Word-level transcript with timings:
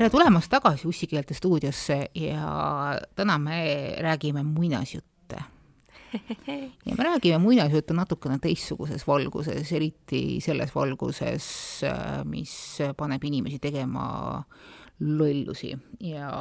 tere 0.00 0.08
tulemast 0.08 0.48
tagasi 0.48 0.88
Ussikeelte 0.88 1.34
stuudiosse 1.36 1.96
ja 2.14 2.50
täna 3.14 3.38
me 3.38 3.96
räägime 4.00 4.42
muinasjutte. 4.42 5.36
ja 6.86 6.94
me 6.98 7.04
räägime 7.04 7.38
muinasjutte 7.38 7.94
natukene 7.94 8.38
teistsuguses 8.38 9.04
valguses, 9.06 9.72
eriti 9.72 10.40
selles 10.40 10.72
valguses, 10.74 11.50
mis 12.24 12.54
paneb 12.96 13.24
inimesi 13.28 13.58
tegema 13.58 14.40
lollusi 15.00 15.76
ja 16.00 16.32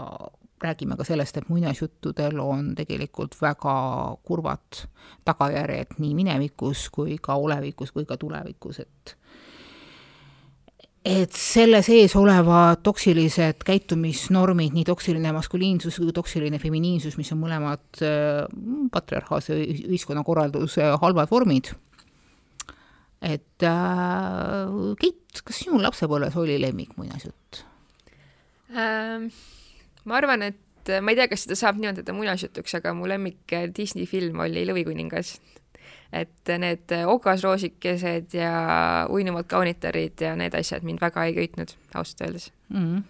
räägime 0.63 0.95
ka 0.95 1.03
sellest, 1.03 1.37
et 1.37 1.51
muinasjuttudel 1.51 2.39
on 2.39 2.71
tegelikult 2.79 3.35
väga 3.41 3.75
kurvad 4.23 4.85
tagajärjed 5.27 5.99
nii 5.99 6.15
minevikus 6.15 6.87
kui 6.95 7.19
ka 7.21 7.35
olevikus 7.35 7.91
kui 7.91 8.07
ka 8.07 8.17
tulevikus, 8.17 8.79
et 8.79 9.18
et 11.05 11.35
selle 11.35 11.79
sees 11.85 12.13
olevad 12.19 12.81
toksilised 12.83 13.63
käitumisnormid, 13.65 14.73
nii 14.75 14.85
toksiline 14.87 15.31
maskuliinsus 15.35 15.99
kui 16.01 16.13
toksiline 16.15 16.59
feminiinsus, 16.59 17.15
mis 17.19 17.31
on 17.35 17.39
mõlemad 17.43 18.01
äh, 18.03 18.45
patriarhaalse 18.91 19.55
ühiskonnakorralduse 19.89 20.91
halvad 21.01 21.31
vormid. 21.31 21.71
et 23.21 23.63
äh, 23.63 24.95
Keit, 24.99 25.43
kas 25.43 25.63
sinu 25.63 25.79
lapsepõlves 25.81 26.35
oli 26.39 26.59
lemmik 26.61 26.95
muinasjutt 26.97 27.63
ähm,? 28.75 29.31
ma 30.05 30.19
arvan, 30.19 30.41
et 30.41 30.91
ma 31.03 31.11
ei 31.11 31.19
tea, 31.19 31.27
kas 31.31 31.43
seda 31.45 31.55
saab 31.59 31.79
nimetada 31.79 32.15
muinasjutuks, 32.15 32.75
aga 32.79 32.93
mu 32.97 33.07
lemmik 33.07 33.51
Disney 33.75 34.07
film 34.09 34.39
oli 34.41 34.63
Lõvikuningas 34.67 35.37
et 36.11 36.51
need 36.57 36.93
okasroosikesed 37.05 38.33
ja 38.33 38.53
uinuvad 39.13 39.45
kaunitarid 39.49 40.21
ja 40.25 40.33
need 40.39 40.55
asjad 40.57 40.85
mind 40.87 41.01
väga 41.01 41.27
ei 41.27 41.35
köitnud, 41.35 41.75
ausalt 41.93 42.23
öeldes 42.25 42.49
mm. 42.69 42.79
-hmm. 42.79 43.03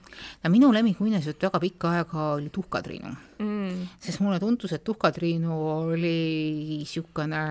no 0.44 0.50
minu 0.50 0.74
lemmik 0.74 1.00
muinasjutt 1.00 1.44
väga 1.44 1.60
pikka 1.60 1.92
aega 1.92 2.32
oli 2.34 2.50
Tuhkatriinu 2.50 3.14
mm.. 3.40 3.88
sest 4.00 4.20
mulle 4.20 4.40
tundus, 4.40 4.74
et 4.74 4.84
Tuhkatriinu 4.84 5.56
oli 5.70 6.20
niisugune 6.68 7.44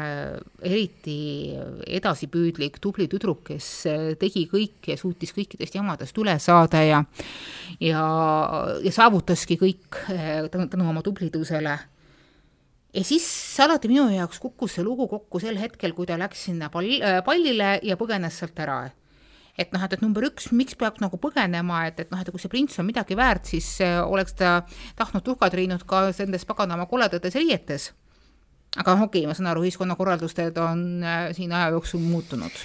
eriti 0.63 1.19
edasipüüdlik, 1.87 2.79
tubli 2.81 3.09
tüdruk, 3.09 3.45
kes 3.49 3.85
tegi 4.21 4.49
kõike 4.53 4.93
ja 4.93 4.97
suutis 4.97 5.33
kõikidest 5.33 5.75
jamadest 5.81 6.19
üle 6.19 6.39
saada 6.39 6.83
ja 6.85 7.05
ja, 7.81 8.03
ja 8.85 8.93
saavutaski 8.93 9.57
kõik 9.57 10.03
eh, 10.13 10.49
tänu, 10.51 10.69
tänu 10.69 10.91
oma 10.91 11.03
tublidusele 11.03 11.79
ja 12.99 13.05
siis 13.07 13.27
alati 13.63 13.89
minu 13.91 14.09
jaoks 14.11 14.41
kukkus 14.43 14.77
see 14.77 14.85
lugu 14.85 15.07
kokku 15.11 15.41
sel 15.43 15.59
hetkel, 15.61 15.95
kui 15.95 16.07
ta 16.09 16.19
läks 16.19 16.49
sinna 16.49 16.71
pall, 16.73 16.89
äh, 16.99 17.21
pallile 17.27 17.77
ja 17.87 17.99
põgenes 18.01 18.41
sealt 18.41 18.59
ära. 18.59 18.89
et 19.59 19.73
noh, 19.75 19.83
et, 19.83 19.93
et 19.97 20.03
number 20.03 20.23
üks, 20.23 20.53
miks 20.55 20.77
peaks 20.79 21.03
nagu 21.03 21.19
põgenema, 21.19 21.81
et, 21.89 21.99
et 21.99 22.13
noh, 22.15 22.21
et 22.23 22.29
kui 22.31 22.39
see 22.39 22.51
prints 22.51 22.79
on 22.79 22.87
midagi 22.87 23.17
väärt, 23.19 23.49
siis 23.51 23.67
äh, 23.83 23.99
oleks 24.07 24.37
ta 24.39 24.61
tahtnud 24.99 25.25
tuhkatriinud 25.27 25.83
ka 25.89 26.05
nendes 26.13 26.47
paganama 26.47 26.87
koledates 26.87 27.35
riietes. 27.35 27.93
aga 28.77 28.95
noh, 28.95 29.07
okei 29.09 29.25
okay,, 29.25 29.31
ma 29.31 29.35
saan 29.35 29.51
aru, 29.51 29.65
ühiskonnakorraldused 29.67 30.59
on 30.63 30.85
äh, 31.03 31.31
siin 31.35 31.55
aja 31.55 31.73
jooksul 31.75 32.03
muutunud. 32.03 32.65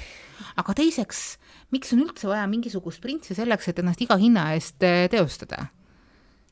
aga 0.57 0.77
teiseks, 0.77 1.23
miks 1.73 1.93
on 1.93 2.05
üldse 2.05 2.29
vaja 2.29 2.45
mingisugust 2.49 3.01
printsi 3.01 3.37
selleks, 3.37 3.69
et 3.69 3.79
ennast 3.81 4.01
iga 4.05 4.17
hinna 4.21 4.51
eest 4.57 4.81
teostada? 4.81 5.69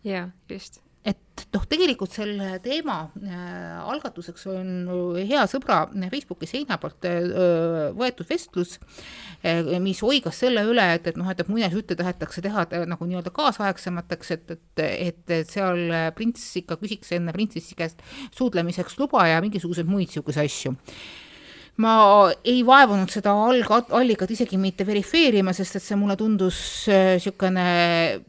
jaa, 0.05 0.29
just 0.49 0.81
et 1.01 1.45
noh, 1.55 1.63
tegelikult 1.65 2.13
selle 2.13 2.59
teema 2.61 2.97
äh, 3.23 3.79
algatuseks 3.89 4.43
on 4.51 4.67
hea 5.17 5.41
sõbra 5.49 5.83
Facebooki 6.11 6.49
seina 6.49 6.77
poolt 6.81 7.07
äh, 7.09 7.89
võetud 7.97 8.29
vestlus 8.29 8.75
äh,, 9.41 9.65
mis 9.81 10.03
oigas 10.05 10.43
selle 10.43 10.63
üle, 10.69 10.85
et, 10.97 11.09
et 11.09 11.17
noh, 11.17 11.29
et, 11.31 11.41
et 11.41 11.49
muinasjutte 11.49 11.97
tahetakse 11.97 12.43
teha 12.45 12.67
äh, 12.69 12.85
nagu 12.89 13.09
nii-öelda 13.09 13.33
kaasaegsemateks, 13.33 14.31
et, 14.37 14.55
et, 14.77 15.25
et, 15.25 15.33
seal 15.49 16.13
prints 16.17 16.45
ikka 16.61 16.77
küsiks 16.81 17.15
enne 17.17 17.33
printsessi 17.35 17.77
käest 17.79 18.05
suudlemiseks 18.37 18.99
luba 19.01 19.25
ja 19.31 19.41
mingisuguseid 19.43 19.89
muid 19.89 20.11
niisuguseid 20.11 20.51
asju. 20.51 20.75
Ma 21.81 21.93
ei 22.45 22.61
vaevunud 22.67 23.09
seda 23.09 23.33
alg-, 23.47 23.93
allikat 23.95 24.33
isegi 24.35 24.59
mitte 24.59 24.85
verifeerima, 24.85 25.53
sest 25.55 25.79
et 25.79 25.85
see 25.85 25.97
mulle 25.97 26.17
tundus 26.19 26.59
niisugune 26.91 27.65
äh, 27.65 28.19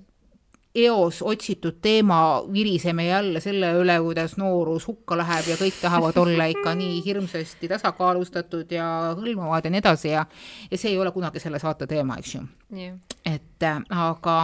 eos 0.74 1.22
otsitud 1.22 1.80
teema, 1.82 2.42
viriseme 2.52 3.06
jälle 3.06 3.40
selle 3.40 3.72
üle, 3.76 3.98
kuidas 4.00 4.36
noorus 4.40 4.86
hukka 4.88 5.16
läheb 5.20 5.50
ja 5.52 5.56
kõik 5.60 5.80
tahavad 5.82 6.16
olla 6.16 6.46
ikka 6.48 6.72
nii 6.78 7.02
hirmsasti 7.04 7.68
tasakaalustatud 7.68 8.72
ja 8.72 8.86
hõlmavad 9.18 9.68
ja 9.68 9.72
nii 9.72 9.82
edasi 9.82 10.14
ja 10.14 10.24
ja 10.70 10.78
see 10.78 10.94
ei 10.94 10.98
ole 10.98 11.12
kunagi 11.12 11.42
selle 11.42 11.60
saate 11.60 11.86
teema, 11.86 12.16
eks 12.16 12.34
ju. 12.34 12.40
Yeah.. 12.72 12.96
et 13.24 13.66
äh, 13.68 13.82
aga 13.90 14.36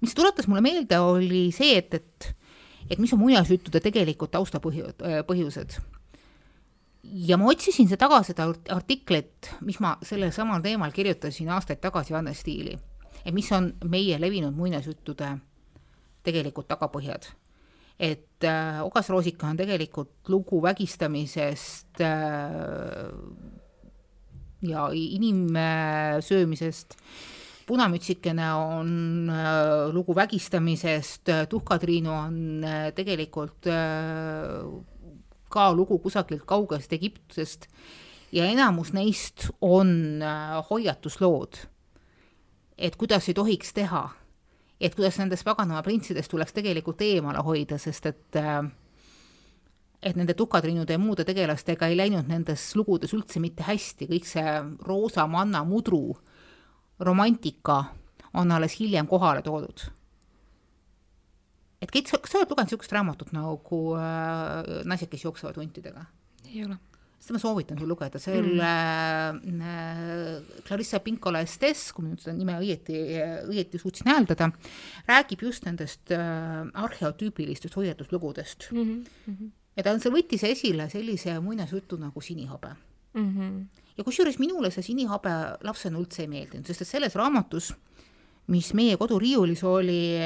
mis 0.00 0.14
tuletas 0.16 0.48
mulle 0.48 0.64
meelde, 0.64 0.98
oli 0.98 1.50
see, 1.52 1.76
et, 1.76 1.94
et 1.94 2.32
et 2.90 2.98
mis 3.02 3.12
on 3.12 3.20
muinasjuttude 3.20 3.82
tegelikult 3.84 4.32
taustapõhju-, 4.32 4.94
äh, 5.04 5.20
põhjused. 5.28 5.76
ja 7.28 7.36
ma 7.36 7.50
otsisin 7.52 7.88
see 7.88 8.00
taga, 8.00 8.22
seda 8.24 8.48
artiklit, 8.72 9.52
mis 9.60 9.76
ma 9.80 9.98
sellel 10.02 10.32
samal 10.32 10.64
teemal 10.64 10.94
kirjutasin 10.94 11.52
aastaid 11.52 11.84
tagasi 11.84 12.16
Anne 12.16 12.32
Stiili, 12.34 12.78
et 13.26 13.34
mis 13.34 13.52
on 13.52 13.74
meie 13.84 14.16
levinud 14.20 14.56
muinasjuttude 14.56 15.34
tegelikult 16.26 16.68
tagapõhjad. 16.68 17.32
et 17.98 18.44
äh, 18.44 18.82
Ogas 18.84 19.08
Roosika 19.08 19.48
on 19.48 19.56
tegelikult 19.56 20.28
lugu 20.28 20.60
vägistamisest 20.62 22.00
äh, 22.04 23.08
ja 24.62 24.88
inimsöömisest, 24.92 26.96
Punamütsikene 27.66 28.46
on 28.54 29.30
äh, 29.30 29.90
lugu 29.90 30.14
vägistamisest, 30.14 31.22
Tuhkatriinu 31.48 32.12
on 32.12 32.64
äh, 32.64 32.92
tegelikult 32.94 33.66
äh, 33.66 34.62
ka 35.50 35.72
lugu 35.74 35.98
kusagilt 35.98 36.44
kaugest 36.46 36.92
Egiptusest. 36.92 37.66
Ja 38.32 38.46
enamus 38.46 38.92
neist 38.92 39.50
on 39.60 40.22
äh, 40.22 40.62
hoiatuslood, 40.70 41.58
et 42.78 42.96
kuidas 42.96 43.28
ei 43.28 43.34
tohiks 43.34 43.74
teha 43.74 44.04
et 44.80 44.94
kuidas 44.94 45.18
nendest 45.20 45.44
paganama 45.46 45.82
printsidest 45.84 46.30
tuleks 46.30 46.52
tegelikult 46.56 47.00
eemale 47.04 47.42
hoida, 47.44 47.78
sest 47.80 48.10
et 48.10 48.40
äh, 48.40 48.64
et 50.06 50.16
nende 50.16 50.36
tukatriinude 50.38 50.92
ja 50.94 51.00
muude 51.00 51.24
tegelastega 51.26 51.88
ei 51.90 51.96
läinud 51.96 52.28
nendes 52.30 52.68
lugudes 52.78 53.14
üldse 53.16 53.40
mitte 53.42 53.64
hästi, 53.66 54.06
kõik 54.10 54.28
see 54.28 54.56
roosa 54.86 55.24
manna 55.26 55.64
mudru 55.66 56.16
romantika 57.00 57.82
on 58.36 58.52
alles 58.52 58.76
hiljem 58.78 59.08
kohale 59.08 59.42
toodud. 59.42 59.86
et 61.80 61.90
Keit, 61.90 62.10
kas 62.10 62.30
sa 62.30 62.38
oled 62.38 62.50
lugenud 62.50 62.68
niisugust 62.68 62.92
raamatut 62.92 63.32
nagu 63.32 63.80
äh, 63.96 64.84
Naised, 64.84 65.10
kes 65.10 65.24
jooksevad 65.24 65.56
huntidega? 65.56 66.06
ei 66.46 66.64
ole 66.64 66.78
seda 67.26 67.36
ma 67.36 67.42
soovitan 67.42 67.78
sul 67.80 67.90
lugeda, 67.90 68.20
selle 68.22 68.70
mm. 69.34 69.60
äh, 69.60 70.60
Clarissa 70.66 71.00
Pinkola 71.04 71.42
Estes, 71.44 71.88
kui 71.94 72.06
ma 72.06 72.12
nüüd 72.12 72.22
seda 72.22 72.36
nime 72.38 72.56
õieti, 72.62 73.00
õieti 73.50 73.80
suutsin 73.82 74.12
hääldada, 74.12 74.50
räägib 75.08 75.46
just 75.48 75.66
nendest 75.66 76.14
äh, 76.14 76.62
arheotüübilistest 76.86 77.76
hoiatuslugudest 77.78 78.70
mm. 78.72 78.92
-hmm. 79.26 79.50
ja 79.76 79.86
ta 79.86 79.96
on 79.96 80.02
seal 80.02 80.14
võttis 80.14 80.46
esile 80.46 80.88
sellise 80.92 81.38
muinasjutu 81.42 81.98
nagu 82.00 82.20
sinihabe 82.20 82.76
mm. 83.14 83.28
-hmm. 83.28 83.82
ja 83.98 84.04
kusjuures 84.04 84.38
minule 84.38 84.70
see 84.70 84.86
sinihabe 84.92 85.34
lapsena 85.66 85.98
üldse 85.98 86.22
ei 86.22 86.30
meeldinud, 86.30 86.66
sest 86.66 86.86
et 86.86 86.94
selles 86.94 87.18
raamatus 87.18 87.72
äh, 87.72 87.95
mis 88.46 88.72
meie 88.78 88.96
koduriiulis 88.96 89.64
oli, 89.66 90.16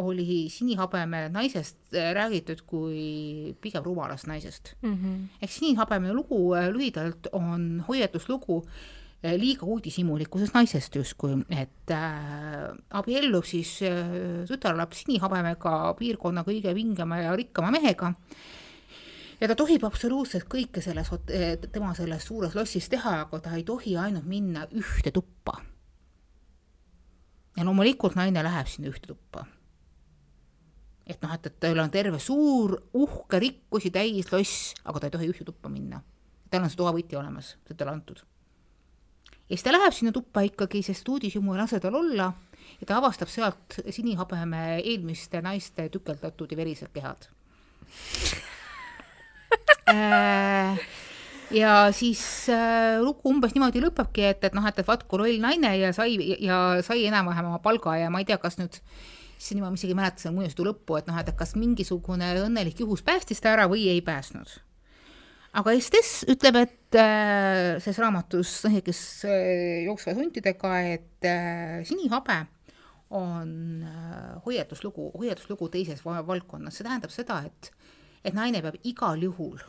oli 0.00 0.46
sinihabeme 0.52 1.26
naisest 1.28 1.92
räägitud 1.92 2.62
kui 2.66 3.54
pigem 3.60 3.84
rumalast 3.84 4.26
naisest 4.26 4.74
mm. 4.82 4.94
-hmm. 4.94 5.42
ehk 5.42 5.52
sinihabeme 5.52 6.12
lugu 6.12 6.54
äh, 6.54 6.68
lühidalt 6.72 7.28
on 7.32 7.84
hoiatuslugu 7.88 8.64
äh, 9.24 9.36
liiga 9.36 9.66
uudishimulikkusest 9.66 10.54
naisest 10.54 10.94
justkui, 10.94 11.36
et 11.50 11.90
äh, 11.90 12.74
abiellub 12.90 13.44
siis 13.44 13.82
äh, 13.82 14.44
tütarlaps 14.48 15.04
sinihabemega 15.04 15.94
piirkonna 15.98 16.44
kõige 16.46 16.74
vingema 16.74 17.18
ja 17.18 17.36
rikkama 17.36 17.70
mehega 17.70 18.12
ja 19.40 19.48
ta 19.48 19.54
tohib 19.54 19.84
absoluutselt 19.84 20.48
kõike 20.48 20.80
selles, 20.80 21.10
tema 21.72 21.94
selles 21.94 22.24
suures 22.24 22.54
lossis 22.54 22.88
teha, 22.88 23.20
aga 23.26 23.40
ta 23.40 23.56
ei 23.56 23.64
tohi 23.64 23.96
ainult 23.96 24.24
minna 24.24 24.66
ühte 24.72 25.12
tuppa 25.12 25.60
ja 27.56 27.64
loomulikult 27.64 28.16
naine 28.18 28.42
läheb 28.44 28.68
sinna 28.70 28.90
ühte 28.90 29.10
tuppa. 29.10 29.46
et 31.06 31.22
noh, 31.22 31.32
et, 31.34 31.46
et 31.46 31.60
tal 31.62 31.78
on 31.78 31.90
terve 31.90 32.18
suur 32.18 32.74
uhke 32.94 33.38
rikkusi 33.38 33.92
täis 33.94 34.32
loss, 34.32 34.74
aga 34.84 35.00
ta 35.00 35.06
ei 35.06 35.14
tohi 35.14 35.28
ühte 35.30 35.44
tuppa 35.46 35.68
minna. 35.72 36.02
tal 36.50 36.62
on 36.66 36.70
see 36.72 36.80
toavõti 36.80 37.16
olemas, 37.18 37.54
see 37.68 37.76
talle 37.78 37.92
antud. 37.94 38.24
ja 39.46 39.54
siis 39.54 39.64
ta 39.64 39.72
läheb 39.72 39.94
sinna 39.94 40.12
tuppa 40.12 40.44
ikkagi, 40.46 40.82
sest 40.82 41.08
uudishimu 41.08 41.54
ei 41.54 41.62
lase 41.62 41.80
tal 41.80 41.94
olla 41.94 42.32
ja 42.80 42.86
ta 42.86 42.98
avastab 42.98 43.28
sealt 43.32 43.80
sinihabeme 43.90 44.82
eelmiste 44.82 45.42
naiste 45.42 45.88
tükeldatud 45.88 46.52
ja 46.52 46.56
verised 46.56 46.92
kehad 46.92 47.28
äh, 49.94 50.78
ja 51.54 51.92
siis 51.94 52.20
äh, 52.52 52.96
lugu 53.02 53.30
umbes 53.30 53.54
niimoodi 53.54 53.82
lõpebki, 53.84 54.24
et, 54.32 54.46
et 54.48 54.56
noh, 54.56 54.66
et, 54.66 54.78
et 54.80 54.88
vaat 54.88 55.04
kui 55.06 55.20
loll 55.20 55.42
naine 55.42 55.76
ja 55.78 55.92
sai 55.94 56.16
ja 56.42 56.80
sai 56.86 57.06
enam-vähem 57.06 57.50
oma 57.52 57.60
palga 57.62 57.96
ja 58.00 58.10
ma 58.10 58.22
ei 58.22 58.28
tea, 58.28 58.38
kas 58.42 58.58
nüüd 58.60 58.80
siis 59.38 59.60
ma 59.60 59.70
isegi 59.74 59.92
ei 59.92 59.98
mäleta 59.98 60.22
seda 60.22 60.34
muinasjutu 60.36 60.66
lõppu, 60.66 60.96
et 60.98 61.10
noh, 61.10 61.18
et 61.20 61.30
kas 61.38 61.54
mingisugune 61.58 62.32
õnnelik 62.40 62.80
juhus 62.82 63.04
päästis 63.06 63.42
ta 63.42 63.52
ära 63.52 63.68
või 63.70 63.86
ei 63.92 64.00
päästnud. 64.04 64.48
aga 65.56 65.72
Estes 65.76 66.24
ütleb, 66.28 66.58
et 66.64 66.98
äh, 67.00 67.76
selles 67.84 68.00
raamatus 68.02 68.58
Lõhikes 68.66 69.00
äh, 69.28 69.84
jooksvate 69.86 70.18
huntidega, 70.18 70.74
et 70.96 71.28
äh, 71.28 71.78
sinihabe 71.88 72.42
on 73.16 73.84
äh, 73.86 74.34
hoiatuslugu, 74.44 75.12
hoiatuslugu 75.14 75.68
teises 75.68 76.02
valdkonnas, 76.04 76.74
see 76.74 76.88
tähendab 76.88 77.14
seda, 77.14 77.42
et, 77.46 77.72
et 78.24 78.34
naine 78.34 78.64
peab 78.64 78.80
igal 78.84 79.22
juhul 79.22 79.60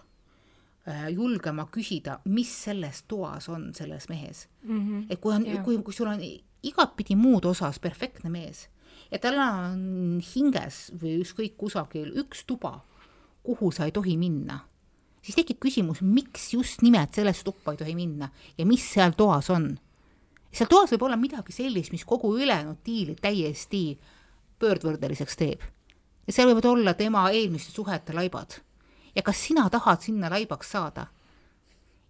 julgema 1.12 1.68
küsida, 1.72 2.20
mis 2.26 2.52
selles 2.64 3.04
toas 3.08 3.50
on 3.50 3.74
selles 3.76 4.10
mehes 4.10 4.48
mm. 4.64 4.78
-hmm. 4.80 5.06
et 5.10 5.20
kui 5.20 5.34
on, 5.36 5.46
kui, 5.64 5.78
kui 5.84 5.94
sul 5.94 6.08
on 6.08 6.22
igatpidi 6.64 7.16
muud 7.16 7.46
osas 7.46 7.80
perfektne 7.80 8.30
mees 8.30 8.68
ja 9.12 9.20
tal 9.22 9.40
on 9.42 10.20
hinges 10.24 10.88
või 11.00 11.18
ükskõik 11.22 11.58
kusagil 11.60 12.12
üks 12.22 12.44
tuba, 12.48 12.80
kuhu 13.44 13.72
sa 13.72 13.88
ei 13.88 13.96
tohi 13.96 14.18
minna, 14.20 14.60
siis 15.22 15.38
tekib 15.38 15.60
küsimus, 15.64 16.02
miks 16.02 16.52
just 16.54 16.84
nimelt 16.86 17.16
sellesse 17.16 17.46
tuppa 17.48 17.74
ei 17.74 17.82
tohi 17.82 17.96
minna 17.98 18.30
ja 18.58 18.66
mis 18.68 18.86
seal 18.94 19.16
toas 19.18 19.50
on. 19.54 19.74
seal 20.52 20.70
toas 20.70 20.92
võib 20.94 21.08
olla 21.08 21.18
midagi 21.20 21.56
sellist, 21.56 21.92
mis 21.92 22.06
kogu 22.06 22.34
ülejäänud 22.38 22.84
diili 22.86 23.16
täiesti 23.22 24.00
pöördvõrdeliseks 24.60 25.38
teeb. 25.38 25.62
ja 26.28 26.34
seal 26.34 26.50
võivad 26.52 26.66
olla 26.66 26.94
tema 26.94 27.30
eelmiste 27.32 27.72
suhete 27.72 28.14
laibad. 28.14 28.60
Ja 29.18 29.26
kas 29.26 29.42
sina 29.50 29.66
tahad 29.74 30.06
sinna 30.06 30.30
laibaks 30.30 30.72
saada? 30.72 31.08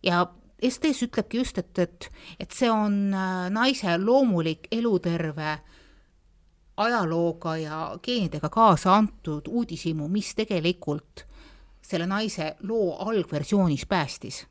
ja 0.04 0.28
STS 0.70 1.08
ütlebki 1.08 1.38
just, 1.40 1.58
et, 1.58 1.80
et, 1.80 2.12
et 2.40 2.52
see 2.52 2.70
on 2.72 3.14
äh, 3.14 3.50
naise 3.54 3.98
loomulik 3.98 4.68
eluterve 4.72 5.52
äh, 5.52 5.78
ajalooga 6.78 7.58
ja 7.58 7.98
geenidega 8.04 8.50
kaasa 8.50 8.96
antud 8.96 9.48
uudishimu, 9.48 10.08
mis 10.08 10.36
tegelikult 10.36 11.26
selle 11.82 12.06
naise 12.08 12.56
loo 12.68 12.96
algversioonis 13.10 13.86
päästis. 13.86 14.46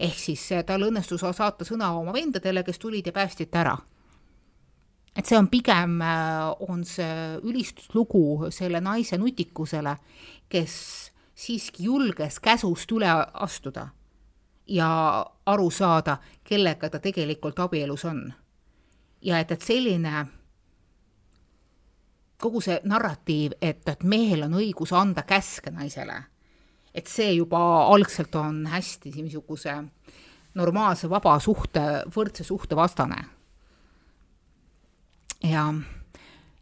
ehk 0.00 0.18
siis 0.18 0.48
tal 0.66 0.82
õnnestus 0.84 1.22
saata 1.32 1.64
sõna 1.64 1.88
oma 1.96 2.12
vendadele, 2.12 2.62
kes 2.62 2.78
tulid 2.78 3.06
ja 3.06 3.12
päästsid 3.12 3.50
ta 3.50 3.60
ära. 3.60 3.76
et 5.16 5.26
see 5.26 5.38
on 5.38 5.48
pigem, 5.48 6.00
äh, 6.02 6.52
on 6.68 6.84
see 6.84 7.38
ülistuslugu 7.42 8.50
selle 8.50 8.80
naise 8.80 9.16
nutikusele, 9.18 9.96
kes 10.48 11.05
siiski 11.36 11.84
julges 11.84 12.40
käsust 12.40 12.92
üle 12.92 13.10
astuda 13.34 13.88
ja 14.66 14.88
aru 15.46 15.70
saada, 15.70 16.16
kellega 16.44 16.90
ta 16.90 16.98
tegelikult 16.98 17.58
abielus 17.58 18.04
on. 18.04 18.32
ja 19.22 19.38
et, 19.38 19.50
et 19.50 19.62
selline 19.62 20.26
kogu 22.40 22.60
see 22.60 22.80
narratiiv, 22.84 23.56
et, 23.62 23.88
et 23.88 24.02
mehel 24.04 24.44
on 24.46 24.58
õigus 24.60 24.92
anda 24.92 25.22
käske 25.22 25.70
naisele, 25.70 26.18
et 26.94 27.06
see 27.08 27.32
juba 27.32 27.60
algselt 27.86 28.34
on 28.36 28.64
hästi 28.70 29.12
niisuguse 29.16 29.76
normaalse 30.56 31.08
vaba 31.08 31.38
suhte, 31.40 31.82
võrdse 32.12 32.44
suhte 32.44 32.76
vastane. 32.76 33.24
ja, 35.42 35.72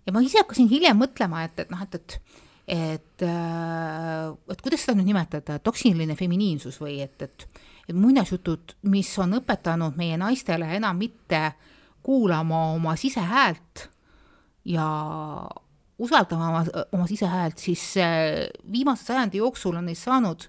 ja 0.06 0.12
ma 0.12 0.22
ise 0.22 0.42
hakkasin 0.42 0.68
hiljem 0.68 0.98
mõtlema, 0.98 1.44
et, 1.44 1.58
et 1.58 1.70
noh, 1.70 1.82
et, 1.82 1.94
et 1.94 2.20
et, 2.66 3.22
äh, 3.22 4.30
et 4.50 4.62
kuidas 4.64 4.84
seda 4.84 4.96
nüüd 4.98 5.10
nimetada, 5.12 5.58
toksiline 5.62 6.16
feminiinsus 6.16 6.78
või 6.80 6.98
et, 7.04 7.20
et, 7.22 7.46
et 7.88 7.96
muinasjutud, 7.96 8.76
mis 8.92 9.10
on 9.20 9.38
õpetanud 9.40 9.98
meie 10.00 10.16
naistele 10.20 10.70
enam 10.78 10.98
mitte 11.00 11.50
kuulama 12.04 12.70
oma 12.74 12.96
sisehäält 13.00 13.88
ja 14.68 14.86
usaldama 15.98 16.48
oma, 16.48 16.86
oma 16.92 17.06
sisehäält, 17.08 17.60
siis 17.60 17.84
äh, 18.00 18.46
viimase 18.72 19.04
sajandi 19.04 19.42
jooksul 19.42 19.76
on 19.76 19.90
neist 19.90 20.08
saanud 20.08 20.48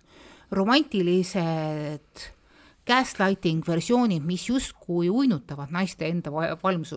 romantilised 0.56 2.32
gaslighting 2.86 3.66
versioonid, 3.68 4.24
mis 4.24 4.48
justkui 4.50 5.10
uinutavad 5.10 5.72
naiste 5.74 6.08
enda 6.08 6.32
valmis, 6.32 6.94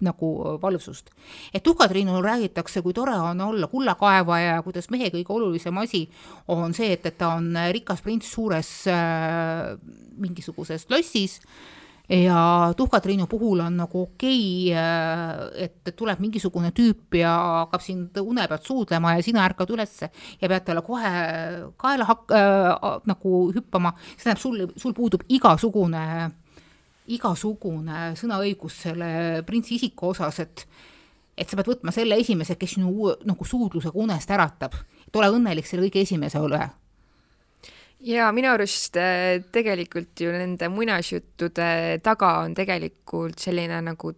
nagu 0.00 0.58
valvsust. 0.62 1.10
et 1.54 1.62
Tuhkatriinul 1.62 2.22
räägitakse, 2.24 2.82
kui 2.82 2.92
tore 2.92 3.14
on 3.14 3.40
olla 3.40 3.66
kullakaevaja 3.66 4.54
ja 4.54 4.62
kuidas 4.62 4.90
mehe 4.90 5.08
kõige 5.10 5.32
olulisem 5.32 5.78
asi 5.78 6.08
on 6.48 6.74
see, 6.74 6.92
et, 6.92 7.06
et 7.06 7.18
ta 7.18 7.34
on 7.36 7.54
rikas 7.72 8.02
prints 8.02 8.32
suures 8.32 8.86
äh, 8.92 9.76
mingisuguses 10.16 10.86
lossis 10.90 11.40
äh,, 11.40 11.76
ja 12.08 12.72
Tuhka-Triinu 12.76 13.26
puhul 13.26 13.60
on 13.60 13.76
nagu 13.76 14.02
okei 14.02 14.70
okay,, 14.70 14.78
äh, 14.78 15.64
et 15.66 15.96
tuleb 15.96 16.20
mingisugune 16.22 16.70
tüüp 16.70 17.18
ja 17.18 17.32
hakkab 17.62 17.82
sind 17.82 18.18
une 18.22 18.46
pealt 18.48 18.66
suudlema 18.66 19.16
ja 19.16 19.22
sina 19.26 19.44
ärkad 19.46 19.70
ülesse 19.74 20.10
ja 20.40 20.48
pead 20.48 20.64
talle 20.64 20.82
kohe 20.86 21.10
kaela 21.76 22.06
hak- 22.06 22.34
äh,, 22.34 23.00
nagu 23.06 23.50
hüppama, 23.54 23.94
see 24.14 24.22
tähendab, 24.22 24.42
sul, 24.42 24.66
sul 24.76 24.94
puudub 24.94 25.26
igasugune, 25.28 26.30
igasugune 27.06 28.12
sõnaõigus 28.18 28.80
selle 28.86 29.42
printsi 29.46 29.76
isiku 29.80 30.12
osas, 30.14 30.40
et 30.40 30.66
et 31.36 31.50
sa 31.50 31.56
pead 31.58 31.68
võtma 31.68 31.92
selle 31.92 32.16
esimese, 32.16 32.54
kes 32.56 32.78
sinu 32.78 33.12
nagu 33.28 33.44
suudlusega 33.44 33.98
unest 34.00 34.30
äratab, 34.32 34.72
et 35.06 35.16
ole 35.20 35.28
õnnelik 35.36 35.66
selle 35.68 35.84
kõige 35.84 36.00
esimese 36.06 36.40
üle 36.40 36.62
ja 38.04 38.28
minu 38.34 38.50
arust 38.52 38.96
äh, 39.00 39.40
tegelikult 39.52 40.20
ju 40.20 40.32
nende 40.34 40.68
muinasjuttude 40.72 42.00
taga 42.04 42.38
on 42.44 42.54
tegelikult 42.56 43.40
selline 43.40 43.80
nagu 43.84 44.12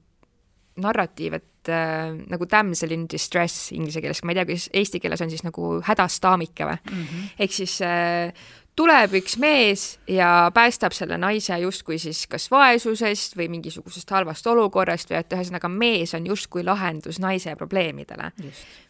narratiiv, 0.83 1.39
et 1.39 1.71
äh, 1.73 2.13
nagu 2.31 2.49
damsel 2.51 2.95
in 2.95 3.07
distress 3.11 3.73
inglise 3.75 4.03
keeles, 4.03 4.23
ma 4.25 4.35
ei 4.35 4.41
tea, 4.41 4.47
kuidas 4.51 4.69
eesti 4.81 5.03
keeles 5.03 5.23
on 5.25 5.33
siis 5.33 5.45
nagu 5.47 5.79
hädas 5.87 6.21
daamike 6.23 6.67
või? 6.69 6.79
Mm 6.91 7.05
-hmm. 7.05 7.29
ehk 7.39 7.53
siis 7.53 7.81
äh, 7.83 8.33
tuleb 8.79 9.15
üks 9.19 9.35
mees 9.43 9.85
ja 10.11 10.51
päästab 10.55 10.95
selle 10.95 11.19
naise 11.19 11.57
justkui 11.59 11.99
siis 11.99 12.25
kas 12.31 12.47
vaesusest 12.53 13.35
või 13.39 13.49
mingisugusest 13.57 14.11
halvast 14.15 14.47
olukorrast 14.47 15.11
või 15.11 15.19
et 15.19 15.35
ühesõnaga 15.35 15.71
mees 15.73 16.15
on 16.15 16.29
justkui 16.31 16.65
lahendus 16.67 17.19
naise 17.23 17.57
probleemidele. 17.59 18.31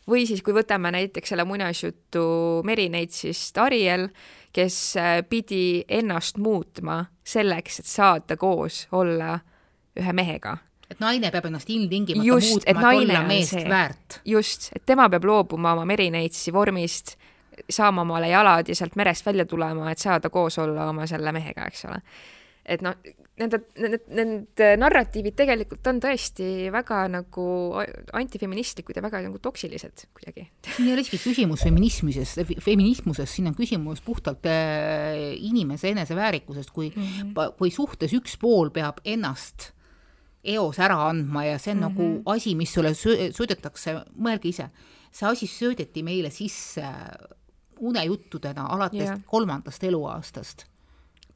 või 0.09 0.27
siis, 0.29 0.43
kui 0.43 0.57
võtame 0.57 0.93
näiteks 0.93 1.33
selle 1.33 1.45
muinasjutu 1.49 2.25
Merineitsist 2.65 3.59
Ariel, 3.59 4.09
kes 4.53 4.79
äh, 4.97 5.19
pidi 5.29 5.85
ennast 5.89 6.39
muutma 6.39 7.05
selleks, 7.25 7.81
et 7.81 7.87
saada 7.87 8.37
koos 8.37 8.87
olla 8.93 9.39
ühe 9.99 10.13
mehega 10.13 10.59
et 10.89 11.01
naine 11.05 11.31
peab 11.33 11.49
ennast 11.51 11.69
ilmtingimata 11.69 12.25
muutma, 12.25 12.65
et 12.67 12.85
olla 12.93 13.23
meest 13.29 13.57
see. 13.57 13.65
väärt. 13.69 14.21
just, 14.25 14.71
et 14.77 14.85
tema 14.89 15.09
peab 15.13 15.25
loobuma 15.29 15.75
oma 15.77 15.85
merineitsi 15.89 16.53
vormist, 16.53 17.17
saama 17.71 18.03
omale 18.03 18.29
jalad 18.29 18.69
ja 18.69 18.75
sealt 18.75 18.97
merest 18.97 19.27
välja 19.27 19.47
tulema, 19.47 19.91
et 19.91 19.99
saada 19.99 20.31
koos 20.31 20.59
olla 20.59 20.89
oma 20.93 21.07
selle 21.07 21.33
mehega, 21.33 21.67
eks 21.71 21.85
ole. 21.89 22.03
et 22.69 22.83
noh, 22.85 22.95
nende, 23.39 23.61
need, 23.81 24.05
need 24.13 24.63
narratiivid 24.81 25.37
tegelikult 25.39 25.87
on 25.91 26.01
tõesti 26.03 26.69
väga 26.75 27.05
nagu 27.13 27.47
antifeministlikud 28.19 28.99
ja 28.99 29.05
väga 29.05 29.23
nagu 29.25 29.41
toksilised 29.43 30.05
kuidagi. 30.17 30.49
siin 30.75 30.89
ei 30.89 30.95
ole 30.97 31.05
isegi 31.07 31.21
küsimus 31.23 31.65
feminismises, 31.67 32.35
feminismuses, 32.65 33.33
siin 33.33 33.51
on 33.51 33.57
küsimus 33.59 34.03
puhtalt 34.05 34.47
äh, 34.51 35.17
inimese 35.39 35.93
eneseväärikusest, 35.95 36.71
kui 36.75 36.91
mm, 36.95 37.03
-hmm. 37.03 37.57
kui 37.59 37.71
suhtes 37.75 38.15
üks 38.19 38.37
pool 38.41 38.73
peab 38.75 39.01
ennast 39.05 39.73
eos 40.45 40.79
ära 40.79 40.99
andma 41.09 41.45
ja 41.45 41.59
see 41.59 41.73
on 41.73 41.79
mm 41.79 41.85
-hmm. 41.85 41.89
nagu 41.89 42.03
mhm. 42.09 42.23
asi, 42.27 42.55
mis 42.55 42.73
sulle 42.73 42.95
söödetakse, 42.95 44.05
mõelge 44.17 44.49
ise, 44.49 44.71
see 45.11 45.29
asi 45.29 45.47
söödeti 45.47 46.03
meile 46.03 46.31
sisse 46.31 46.85
unejuttudena 47.81 48.67
alates 48.75 49.07
yeah. 49.07 49.21
kolmandast 49.27 49.85
eluaastast 49.85 50.67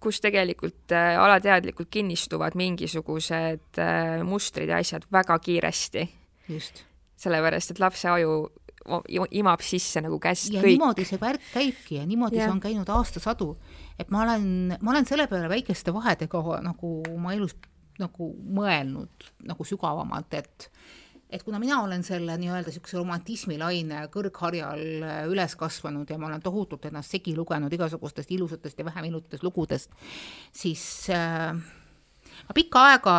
kus 0.02 0.20
tegelikult 0.22 0.92
äh, 0.94 1.16
alateadlikult 1.22 1.90
kinnistuvad 1.90 2.56
mingisugused 2.58 3.78
äh, 3.78 4.22
mustrid 4.26 4.72
ja 4.72 4.80
asjad 4.82 5.06
väga 5.12 5.38
kiiresti. 5.38 6.08
just. 6.48 6.82
sellepärast, 7.22 7.70
et 7.70 7.78
lapse 7.78 8.08
aju 8.10 8.48
imab 9.38 9.62
sisse 9.62 10.00
nagu 10.02 10.18
käest 10.18 10.50
ja 10.50 10.62
kõik. 10.62 10.74
niimoodi 10.74 11.04
see 11.06 11.20
värk 11.20 11.44
käibki 11.52 12.00
ja 12.00 12.06
niimoodi 12.06 12.40
ja. 12.40 12.48
see 12.48 12.54
on 12.56 12.62
käinud 12.62 12.88
aastasadu. 12.90 13.54
et 13.98 14.10
ma 14.10 14.24
olen, 14.24 14.76
ma 14.80 14.90
olen 14.90 15.06
selle 15.06 15.28
peale 15.30 15.48
väikeste 15.52 15.94
vahedega 15.94 16.42
nagu 16.66 16.96
oma 17.12 17.34
elus 17.36 17.54
nagu 18.00 18.32
mõelnud 18.56 19.30
nagu 19.46 19.64
sügavamalt, 19.68 20.34
et 20.34 20.70
et 21.32 21.42
kuna 21.42 21.58
mina 21.58 21.80
olen 21.82 22.02
selle 22.04 22.36
nii-öelda 22.36 22.68
niisuguse 22.68 22.98
romantismi 23.00 23.56
laine 23.60 24.04
kõrgharjal 24.12 24.82
äh, 25.06 25.20
üles 25.32 25.54
kasvanud 25.56 26.10
ja 26.10 26.18
ma 26.20 26.28
olen 26.28 26.42
tohutult 26.44 26.84
ennast 26.90 27.14
segi 27.16 27.34
lugenud 27.36 27.72
igasugustest 27.72 28.34
ilusatest 28.36 28.78
ja 28.78 28.84
vähem 28.84 29.08
ilusatest 29.08 29.46
lugudest, 29.46 29.96
siis 30.52 30.84
äh, 31.10 31.56
ma 32.48 32.56
pikka 32.56 32.84
aega 32.90 33.16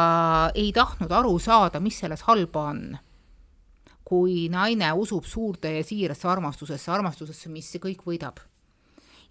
ei 0.53 0.69
tahtnud 0.75 1.11
aru 1.11 1.39
saada, 1.41 1.81
mis 1.81 1.97
selles 2.03 2.25
halba 2.29 2.69
on. 2.73 2.85
kui 4.03 4.49
naine 4.51 4.89
usub 4.99 5.23
suurde 5.25 5.71
ja 5.77 5.83
siirasse 5.83 6.27
armastusesse, 6.27 6.91
armastusesse, 6.91 7.49
mis 7.49 7.69
kõik 7.81 8.03
võidab. 8.05 8.41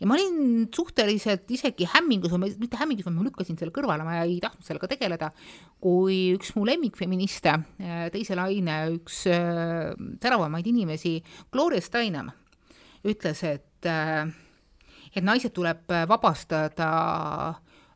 Ja 0.02 0.08
ma 0.10 0.16
olin 0.18 0.66
suhteliselt 0.74 1.50
isegi 1.54 1.86
hämmingus, 1.86 2.34
mitte 2.58 2.78
hämmingus, 2.80 3.06
vaid 3.06 3.14
ma 3.14 3.26
lükkasin 3.28 3.58
selle 3.58 3.74
kõrvale, 3.74 4.02
ma 4.02 4.16
ei 4.24 4.40
tahtnud 4.42 4.66
sellega 4.66 4.88
tegeleda, 4.90 5.28
kui 5.82 6.32
üks 6.34 6.56
mu 6.56 6.66
lemmikfeministe, 6.66 7.52
teise 8.10 8.38
laine 8.38 8.78
üks 8.96 9.22
äh, 9.30 9.92
teravamaid 10.22 10.66
inimesi, 10.72 11.20
Gloria 11.54 11.84
Steinem, 11.84 12.32
ütles, 13.06 13.44
et, 13.46 13.86
äh, 13.86 14.26
et 15.14 15.22
naised 15.22 15.54
tuleb 15.54 15.94
vabastada 16.10 16.90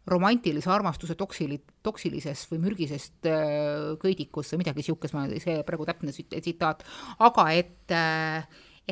romantilise 0.06 0.70
armastuse 0.70 1.18
toksili-, 1.18 1.58
toksilisest 1.82 2.54
või 2.54 2.62
mürgisest 2.68 3.26
äh, 3.26 3.98
köidikust 3.98 4.54
või 4.54 4.62
midagi 4.62 4.84
niisugust, 4.84 5.18
ma, 5.18 5.26
see 5.42 5.58
praegu 5.66 5.90
täpne 5.90 6.14
tsitaat, 6.14 6.86
aga 7.26 7.50
et, 7.58 7.98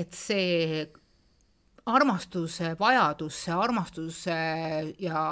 et 0.02 0.18
see 0.18 0.82
armastuse 1.84 2.74
vajadus, 2.80 3.36
see 3.44 3.54
armastuse 3.54 4.36
ja 5.04 5.22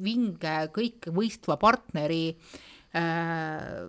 vinge 0.00 0.54
kõikvõistva 0.74 1.56
partneri 1.60 2.24
äh, 2.98 3.86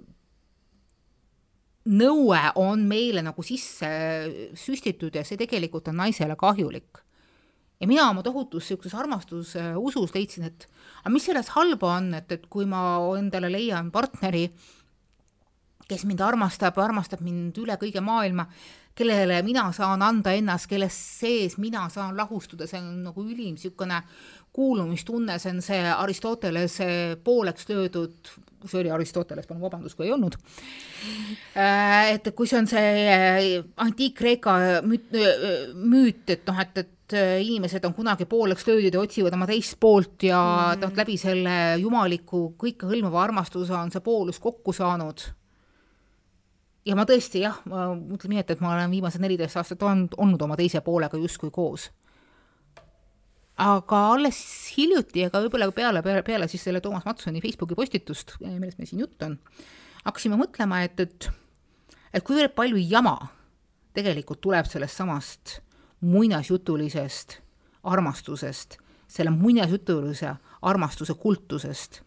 nõue 1.89 2.41
on 2.61 2.83
meile 2.89 3.23
nagu 3.25 3.45
sisse 3.45 3.89
süstitud 4.57 5.15
ja 5.17 5.23
see 5.25 5.39
tegelikult 5.39 5.89
on 5.89 5.97
naisele 6.03 6.35
kahjulik. 6.37 7.01
ja 7.81 7.87
mina 7.89 8.09
oma 8.11 8.21
tohutus 8.21 8.67
niisuguses 8.67 8.93
armastususus 8.93 10.13
leidsin, 10.13 10.45
et 10.45 10.67
aga 11.01 11.09
mis 11.09 11.25
selles 11.25 11.49
halba 11.55 11.95
on, 11.97 12.13
et, 12.13 12.31
et 12.31 12.45
kui 12.45 12.65
ma 12.69 12.99
endale 13.17 13.49
leian 13.49 13.89
partneri, 13.91 14.51
kes 15.91 16.05
mind 16.07 16.23
armastab, 16.23 16.77
armastab 16.79 17.23
mind 17.25 17.57
üle 17.59 17.75
kõige 17.79 18.03
maailma, 18.03 18.47
kellele 18.95 19.39
mina 19.43 19.69
saan 19.75 20.03
anda 20.03 20.33
ennast, 20.35 20.69
kelles 20.71 20.95
sees 21.19 21.57
mina 21.61 21.87
saan 21.91 22.15
lahustuda, 22.19 22.67
see 22.67 22.79
on 22.79 23.01
nagu 23.07 23.23
ülim 23.23 23.55
niisugune 23.55 24.01
kuulumistunne, 24.51 25.37
see 25.39 25.53
on 25.53 25.61
see 25.63 25.81
Aristotelese 25.91 26.87
pooleks 27.23 27.69
löödud, 27.69 28.31
see 28.65 28.79
oli 28.81 28.91
Aristoteles, 28.91 29.47
palun 29.47 29.63
vabandust, 29.63 29.95
kui 29.95 30.09
ei 30.09 30.15
olnud. 30.15 30.35
Äh, 31.55 32.17
et 32.17 32.31
kui 32.35 32.49
see 32.49 32.59
on 32.59 32.67
see 32.69 33.05
äh, 33.15 33.45
antiik-Kreeka 33.85 34.57
müüt, 34.87 35.07
müüt, 35.75 36.25
et 36.35 36.43
noh, 36.47 36.59
et, 36.63 36.83
et 36.83 37.17
inimesed 37.43 37.83
on 37.87 37.95
kunagi 37.95 38.27
pooleks 38.27 38.67
löödud 38.67 38.95
ja 38.95 39.03
otsivad 39.03 39.35
oma 39.35 39.47
teist 39.49 39.79
poolt 39.79 40.27
ja 40.27 40.39
mm. 40.39 40.83
noh, 40.83 40.95
läbi 40.99 41.17
selle 41.19 41.57
jumaliku 41.81 42.49
kõikehõlmava 42.59 43.23
armastuse 43.23 43.75
on 43.75 43.91
see 43.91 44.03
poolus 44.03 44.39
kokku 44.39 44.75
saanud 44.75 45.31
ja 46.85 46.97
ma 46.97 47.05
tõesti 47.07 47.43
jah, 47.43 47.59
ma 47.69 47.89
mõtlen 47.95 48.35
nii, 48.35 48.43
et, 48.43 48.53
et 48.55 48.61
ma 48.63 48.75
olen 48.75 48.93
viimased 48.93 49.21
neliteist 49.23 49.59
aastat 49.61 49.83
on, 49.85 50.05
olnud 50.17 50.41
oma 50.41 50.57
teise 50.59 50.81
poolega 50.85 51.19
justkui 51.21 51.51
koos. 51.53 51.89
aga 53.61 53.99
alles 54.13 54.39
hiljuti, 54.77 55.27
aga 55.27 55.43
võib-olla 55.43 55.69
peale, 55.75 56.01
peale, 56.01 56.23
peale 56.25 56.47
siis 56.49 56.63
selle 56.65 56.81
Toomas 56.81 57.05
Matsoni 57.05 57.41
Facebooki 57.41 57.77
postitust, 57.77 58.33
millest 58.41 58.79
meil 58.79 58.89
siin 58.89 59.03
jutt 59.03 59.21
on, 59.27 59.37
hakkasime 60.05 60.39
mõtlema, 60.39 60.81
et, 60.87 60.99
et, 60.99 61.29
et 62.13 62.25
kuivõrd 62.25 62.55
palju 62.57 62.81
jama 62.81 63.17
tegelikult 63.93 64.41
tuleb 64.41 64.65
sellest 64.65 64.97
samast 64.97 65.59
muinasjutulisest 66.01 67.37
armastusest, 67.83 68.77
selle 69.07 69.33
muinasjutulise 69.35 70.33
armastuse 70.61 71.13
kultusest, 71.19 72.01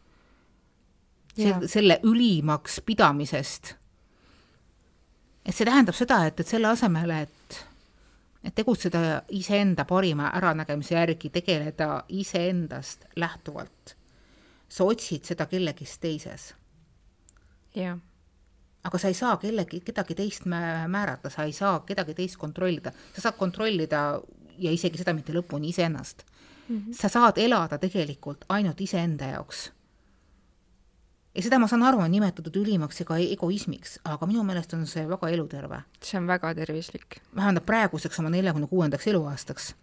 selle 1.66 2.00
ülimaks 2.06 2.80
pidamisest 2.86 3.74
et 5.44 5.54
see 5.54 5.66
tähendab 5.68 5.96
seda, 5.96 6.24
et, 6.28 6.40
et 6.40 6.48
selle 6.48 6.70
asemel, 6.72 7.12
et, 7.24 7.58
et 8.44 8.54
tegutseda 8.56 9.22
iseenda 9.36 9.84
parima 9.88 10.30
äranägemise 10.38 10.96
järgi, 10.96 11.30
tegeleda 11.34 12.04
iseendast 12.08 13.06
lähtuvalt, 13.20 13.94
sa 14.68 14.88
otsid 14.88 15.28
seda 15.28 15.46
kellegist 15.50 16.00
teises. 16.00 16.52
jah. 17.74 17.98
aga 18.84 18.98
sa 18.98 19.08
ei 19.08 19.14
saa 19.14 19.36
kellegi, 19.40 19.80
kedagi 19.80 20.14
teist 20.14 20.44
määrata, 20.46 21.30
sa 21.30 21.44
ei 21.44 21.52
saa 21.52 21.80
kedagi 21.86 22.14
teist 22.14 22.36
kontrollida, 22.36 22.92
sa 23.14 23.20
saad 23.20 23.38
kontrollida 23.38 24.20
ja 24.58 24.70
isegi 24.70 25.00
seda 25.00 25.14
mitte 25.16 25.32
lõpuni 25.32 25.72
iseennast 25.72 26.24
mm. 26.68 26.78
-hmm. 26.78 26.92
sa 26.92 27.08
saad 27.08 27.38
elada 27.38 27.78
tegelikult 27.78 28.44
ainult 28.48 28.80
iseenda 28.80 29.24
jaoks 29.24 29.70
ja 31.34 31.42
seda 31.42 31.58
ma 31.58 31.68
saan 31.68 31.82
aru, 31.82 32.02
on 32.04 32.10
nimetatud 32.10 32.56
ülimaks 32.56 33.00
ega 33.04 33.18
egoismiks, 33.18 33.98
aga 34.04 34.26
minu 34.26 34.44
meelest 34.46 34.74
on 34.74 34.86
see 34.86 35.06
väga 35.08 35.30
eluterve. 35.34 35.82
see 36.00 36.18
on 36.18 36.26
väga 36.26 36.54
tervislik. 36.54 37.20
vähemalt 37.36 37.66
praeguseks 37.66 38.18
oma 38.18 38.30
neljakümne 38.30 38.66
kuuendaks 38.70 39.06
eluaastaks 39.06 39.74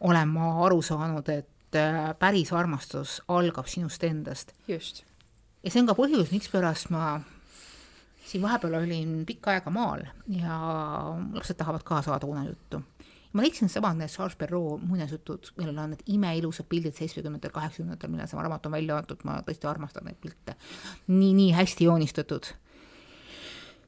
olen 0.00 0.28
ma 0.28 0.50
aru 0.66 0.82
saanud, 0.82 1.28
et 1.28 1.76
äh, 1.76 2.12
päris 2.18 2.52
armastus 2.52 3.18
algab 3.28 3.66
sinust 3.66 4.04
endast. 4.04 4.52
just. 4.68 5.04
ja 5.62 5.70
see 5.70 5.82
on 5.82 5.90
ka 5.90 5.96
põhjus, 5.98 6.30
mikspärast 6.32 6.92
ma 6.94 7.20
siin 8.28 8.42
vahepeal 8.44 8.78
olin 8.82 9.24
pikka 9.26 9.56
aega 9.56 9.72
maal 9.72 10.04
ja 10.28 10.58
lapsed 11.32 11.58
tahavad 11.58 11.84
ka 11.84 12.02
saada 12.04 12.28
unejuttu 12.28 12.82
ma 13.32 13.44
leidsin 13.44 13.68
samad 13.68 13.98
need 13.98 14.10
Charles 14.12 14.36
Perrault 14.36 14.82
muinasjutud, 14.88 15.52
millel 15.58 15.76
on 15.82 15.92
need 15.92 16.04
imeilusad 16.14 16.68
pildid 16.68 16.96
seitsmekümnendatel, 16.96 17.52
kaheksakümnendatel, 17.54 18.12
millal 18.12 18.30
see 18.30 18.40
raamat 18.40 18.66
on 18.66 18.76
välja 18.76 18.96
antud, 19.02 19.22
ma 19.28 19.38
tõesti 19.46 19.68
armastan 19.68 20.08
neid 20.08 20.18
pilte. 20.22 20.56
nii, 21.12 21.32
nii 21.36 21.52
hästi 21.56 21.88
joonistatud. 21.88 22.52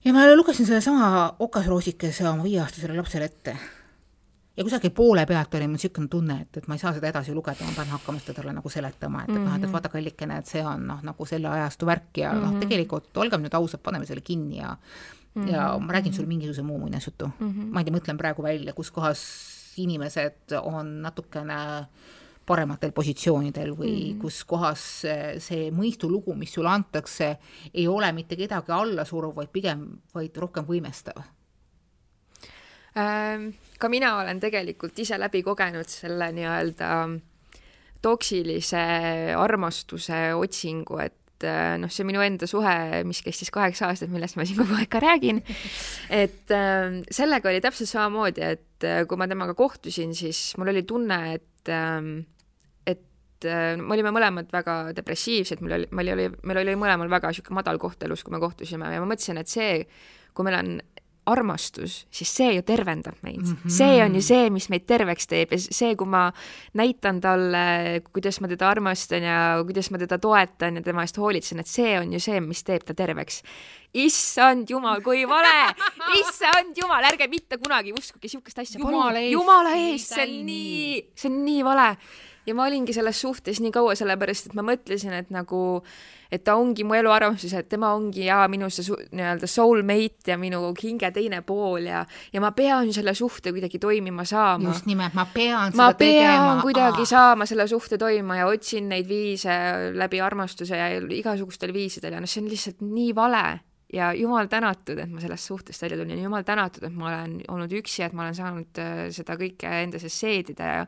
ja 0.05 0.15
ma 0.17 0.29
lugesin 0.35 0.67
sellesama 0.69 1.37
okasroosikese 1.39 2.29
oma 2.29 2.45
viieaastasele 2.45 2.97
lapsele 2.97 3.31
ette. 3.31 3.57
ja 4.57 4.65
kusagil 4.65 4.91
poole 4.91 5.25
pealt 5.27 5.55
oli 5.55 5.69
mul 5.69 5.79
niisugune 5.79 6.09
tunne, 6.09 6.41
et, 6.43 6.57
et 6.61 6.69
ma 6.69 6.77
ei 6.77 6.83
saa 6.83 6.93
seda 6.93 7.09
edasi 7.09 7.35
lugeda, 7.35 7.65
ma 7.65 7.73
pean 7.77 7.95
hakkama 7.95 8.21
seda 8.21 8.37
talle 8.43 8.53
nagu 8.53 8.69
seletama, 8.69 9.25
et, 9.25 9.33
et 9.33 9.41
noh, 9.41 9.55
et, 9.55 9.63
et 9.63 9.69
mhm. 9.69 9.73
vaata, 9.73 9.89
kallikene, 9.89 10.43
et 10.43 10.53
see 10.53 10.65
on 10.67 10.85
noh, 10.93 11.01
nagu 11.07 11.27
selle 11.27 11.49
ajastu 11.49 11.89
värk 11.89 12.21
ja 12.25 12.33
mm 12.33 12.37
-hmm. 12.37 12.45
noh, 12.45 12.53
mhm. 12.53 12.61
tegelikult 12.61 13.17
olgem 13.25 13.47
nüüd 13.47 13.57
ausad, 13.57 13.81
paneme 13.81 14.07
selle 14.07 14.21
kinni 14.21 14.61
ja 14.61 14.77
mm 15.35 15.45
-hmm. 15.45 15.53
ja 15.53 15.79
ma 15.79 15.93
räägin 15.93 16.13
sulle 16.13 16.29
mingisuguse 16.29 16.63
muu 16.63 16.79
muinasjutu 16.79 17.31
mm. 17.39 17.51
-hmm. 17.51 17.73
ma 17.73 17.81
ei 17.81 17.85
tea, 17.85 17.95
mõtlen 17.95 18.17
praegu 18.17 18.43
välja, 18.43 18.73
kus 18.73 18.91
kohas 18.91 19.23
inimesed 19.77 20.53
on 20.63 21.03
natukene 21.03 21.87
parematel 22.47 22.93
positsioonidel 22.93 23.71
või 23.71 23.95
mm 23.95 24.13
-hmm. 24.13 24.21
kus 24.21 24.45
kohas 24.45 25.03
see 25.39 25.71
mõistulugu, 25.71 26.35
mis 26.35 26.53
sulle 26.53 26.71
antakse, 26.71 27.37
ei 27.75 27.89
ole 27.89 28.13
mitte 28.13 28.37
kedagi 28.37 28.73
alla 28.73 29.05
suruv, 29.05 29.37
vaid 29.37 29.49
pigem, 29.53 29.87
vaid 30.15 30.37
rohkem 30.37 30.65
võimestav 30.65 31.23
ähm,? 32.97 33.51
ka 33.79 33.89
mina 33.89 34.17
olen 34.17 34.41
tegelikult 34.41 34.99
ise 34.99 35.19
läbi 35.19 35.43
kogenud 35.43 35.89
selle 35.89 36.33
nii-öelda 36.33 37.21
toksilise 38.03 38.85
armastuse 39.37 40.35
otsingu, 40.35 40.99
et 40.99 41.20
et 41.41 41.49
äh, 41.49 41.77
noh, 41.81 41.89
see 41.93 42.05
minu 42.05 42.21
enda 42.25 42.49
suhe, 42.51 42.75
mis 43.09 43.23
kestis 43.25 43.51
kaheksa 43.55 43.89
aastat, 43.89 44.11
millest 44.13 44.37
ma 44.37 44.45
siin 44.45 44.61
kogu 44.61 44.77
aeg 44.77 44.91
ka 44.93 45.01
räägin, 45.03 45.41
et 46.13 46.53
äh, 46.53 47.01
sellega 47.11 47.49
oli 47.49 47.63
täpselt 47.65 47.89
samamoodi, 47.89 48.45
et 48.45 48.87
äh, 48.89 49.03
kui 49.09 49.21
ma 49.21 49.29
temaga 49.31 49.57
kohtusin, 49.57 50.13
siis 50.17 50.53
mul 50.61 50.73
oli 50.75 50.85
tunne, 50.89 51.21
et 51.39 51.73
äh, 51.73 52.13
et 52.91 53.49
äh, 53.49 53.75
me 53.81 53.97
olime 53.97 54.13
mõlemad 54.13 54.53
väga 54.53 54.77
depressiivsed, 54.97 55.65
meil 55.65 55.79
oli, 55.79 55.91
meil 55.97 56.13
oli, 56.13 56.31
meil 56.45 56.63
oli 56.65 56.77
mõlemal 56.77 57.09
väga 57.13 57.33
niisugune 57.33 57.57
madal 57.63 57.81
koht 57.81 58.03
elus, 58.05 58.25
kui 58.25 58.35
me 58.35 58.43
kohtusime 58.43 58.93
ja 58.93 59.01
ma 59.01 59.09
mõtlesin, 59.09 59.41
et 59.41 59.49
see, 59.49 59.85
kui 60.37 60.45
meil 60.45 60.59
on 60.59 60.75
armastus, 61.33 62.05
siis 62.11 62.33
see 62.37 62.53
ju 62.57 62.63
tervendab 62.67 63.19
meid 63.23 63.43
mm. 63.43 63.57
-hmm. 63.57 63.75
see 63.77 64.05
on 64.05 64.15
ju 64.15 64.23
see, 64.23 64.51
mis 64.51 64.69
meid 64.69 64.87
terveks 64.87 65.27
teeb 65.31 65.53
ja 65.53 65.59
see, 65.59 65.95
kui 65.97 66.07
ma 66.07 66.31
näitan 66.75 67.21
talle, 67.21 68.03
kuidas 68.13 68.41
ma 68.41 68.49
teda 68.49 68.71
armastan 68.71 69.23
ja 69.23 69.39
kuidas 69.67 69.91
ma 69.91 69.99
teda 69.99 70.19
toetan 70.19 70.77
ja 70.77 70.83
tema 70.83 71.03
eest 71.03 71.19
hoolitsen, 71.19 71.61
et 71.61 71.67
see 71.67 71.99
on 71.99 72.13
ju 72.13 72.21
see, 72.21 72.41
mis 72.41 72.65
teeb 72.65 72.85
ta 72.85 72.95
terveks. 72.95 73.43
issand 73.95 74.71
jumal, 74.71 75.01
kui 75.03 75.27
vale! 75.27 75.75
issand 76.21 76.77
jumal, 76.77 77.05
ärge 77.05 77.29
mitte 77.29 77.59
kunagi 77.59 77.93
uskuge 77.93 78.29
niisugust 78.29 78.59
asja, 78.59 78.81
palun, 78.81 79.19
jumala 79.31 79.75
eest, 79.75 80.15
see 80.15 80.23
on 80.23 80.47
nii, 80.47 81.07
see 81.15 81.31
on 81.31 81.45
nii 81.45 81.63
vale 81.65 81.97
ja 82.47 82.55
ma 82.55 82.67
olingi 82.69 82.95
selles 82.97 83.21
suhtes 83.21 83.61
nii 83.61 83.73
kaua, 83.75 83.95
sellepärast 83.99 84.51
et 84.51 84.57
ma 84.59 84.65
mõtlesin, 84.67 85.13
et 85.17 85.31
nagu, 85.35 85.83
et 86.33 86.43
ta 86.47 86.57
ongi 86.59 86.85
mu 86.87 86.97
elu 86.97 87.13
armastus, 87.13 87.53
et 87.57 87.69
tema 87.71 87.93
ongi 87.97 88.25
ja 88.27 88.41
minu 88.51 88.71
see 88.73 88.97
nii-öelda 89.13 89.49
soulmate 89.51 90.33
ja 90.33 90.39
minu 90.41 90.73
hinge 90.83 91.11
teine 91.15 91.43
pool 91.47 91.89
ja, 91.91 92.05
ja 92.33 92.43
ma 92.43 92.53
pean 92.57 92.93
selle 92.97 93.15
suhte 93.19 93.53
kuidagi 93.55 93.79
toimima 93.83 94.25
saama. 94.29 94.71
just 94.71 94.89
nimelt, 94.91 95.15
ma 95.15 95.27
pean 95.35 95.75
ma 95.75 95.91
seda 95.91 95.99
tegema. 96.03 96.37
pean 96.37 96.63
kuidagi 96.67 97.07
Aa. 97.07 97.13
saama 97.15 97.49
selle 97.51 97.69
suhte 97.69 97.99
toimima 97.99 98.41
ja 98.43 98.51
otsin 98.51 98.89
neid 98.89 99.09
viise 99.09 99.57
läbi 99.95 100.21
armastuse 100.21 100.77
ja 100.77 100.93
igasugustel 101.01 101.75
viisidel 101.77 102.17
ja 102.17 102.23
noh, 102.23 102.31
see 102.31 102.45
on 102.45 102.51
lihtsalt 102.51 102.87
nii 102.87 103.15
vale 103.15 103.45
ja 103.93 104.13
jumal 104.15 104.47
tänatud, 104.51 104.99
et 104.99 105.11
ma 105.11 105.23
sellest 105.23 105.51
suhtest 105.51 105.83
välja 105.83 105.99
tulin, 105.99 106.23
jumal 106.23 106.45
tänatud, 106.47 106.85
et 106.87 106.95
ma 106.95 107.09
olen 107.09 107.41
olnud 107.49 107.73
üksi, 107.81 108.05
et 108.07 108.15
ma 108.15 108.27
olen 108.27 108.39
saanud 108.39 108.81
äh, 108.83 109.03
seda 109.15 109.37
kõike 109.41 109.73
enda 109.83 110.03
sees 110.03 110.21
seedida 110.21 110.71
ja 110.75 110.87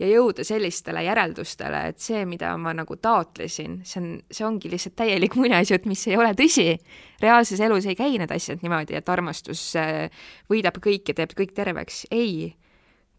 ja 0.00 0.08
jõuda 0.08 0.44
sellistele 0.46 1.02
järeldustele, 1.04 1.82
et 1.90 2.00
see, 2.00 2.22
mida 2.28 2.54
ma 2.60 2.72
nagu 2.76 2.96
taotlesin, 2.96 3.80
see 3.84 4.00
on, 4.00 4.08
see 4.32 4.46
ongi 4.46 4.70
lihtsalt 4.72 4.96
täielik 4.96 5.36
muinasjutt, 5.36 5.84
mis 5.90 6.06
ei 6.08 6.16
ole 6.16 6.32
tõsi. 6.38 6.72
reaalses 7.20 7.60
elus 7.60 7.86
ei 7.86 7.98
käi 7.98 8.16
need 8.18 8.32
asjad 8.32 8.64
niimoodi, 8.64 8.96
et 8.96 9.12
armastus 9.12 9.64
äh, 9.76 10.08
võidab 10.50 10.80
kõik 10.80 11.12
ja 11.12 11.18
teeb 11.20 11.36
kõik 11.36 11.52
terveks, 11.56 12.06
ei. 12.10 12.54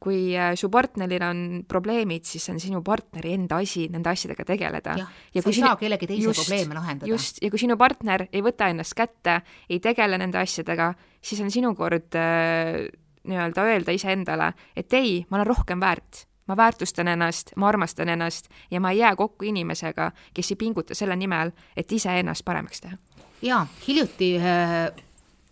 Kui 0.02 0.32
äh, 0.34 0.56
su 0.58 0.72
partneril 0.74 1.24
on 1.28 1.42
probleemid, 1.70 2.26
siis 2.26 2.48
see 2.48 2.56
on 2.56 2.62
sinu 2.64 2.82
partneri 2.86 3.36
enda 3.38 3.60
asi 3.62 3.86
nende 3.94 4.10
asjadega 4.10 4.46
tegeleda. 4.48 4.96
ja, 4.98 5.06
ja 5.36 5.44
sa 5.44 5.52
ei 5.52 5.58
sinu... 5.60 5.68
saa 5.68 5.78
kellegi 5.78 6.10
teise 6.10 6.26
just, 6.26 6.42
probleeme 6.42 6.80
lahendada. 6.80 7.12
just, 7.12 7.38
ja 7.44 7.52
kui 7.54 7.62
sinu 7.62 7.78
partner 7.78 8.26
ei 8.32 8.42
võta 8.42 8.72
ennast 8.74 8.98
kätte, 8.98 9.42
ei 9.70 9.80
tegele 9.84 10.18
nende 10.22 10.42
asjadega, 10.42 10.94
siis 11.22 11.44
on 11.46 11.54
sinu 11.54 11.76
kord 11.78 12.18
äh, 12.18 12.88
nii-öelda 13.30 13.68
öelda 13.70 13.94
iseendale, 13.94 14.52
et 14.76 14.94
ei, 14.98 15.20
ma 15.30 15.38
olen 15.38 15.52
rohkem 15.54 15.82
väärt 15.84 16.26
ma 16.50 16.58
väärtustan 16.58 17.08
ennast, 17.08 17.54
ma 17.56 17.70
armastan 17.70 18.10
ennast 18.10 18.50
ja 18.72 18.82
ma 18.82 18.92
ei 18.92 18.98
jää 19.00 19.14
kokku 19.16 19.46
inimesega, 19.46 20.10
kes 20.34 20.52
ei 20.52 20.58
pinguta 20.60 20.98
selle 20.98 21.16
nimel, 21.16 21.54
et 21.78 21.92
iseennast 21.92 22.46
paremaks 22.46 22.82
teha. 22.82 22.98
jaa, 23.42 23.62
hiljuti 23.88 24.34
äh, 24.42 24.90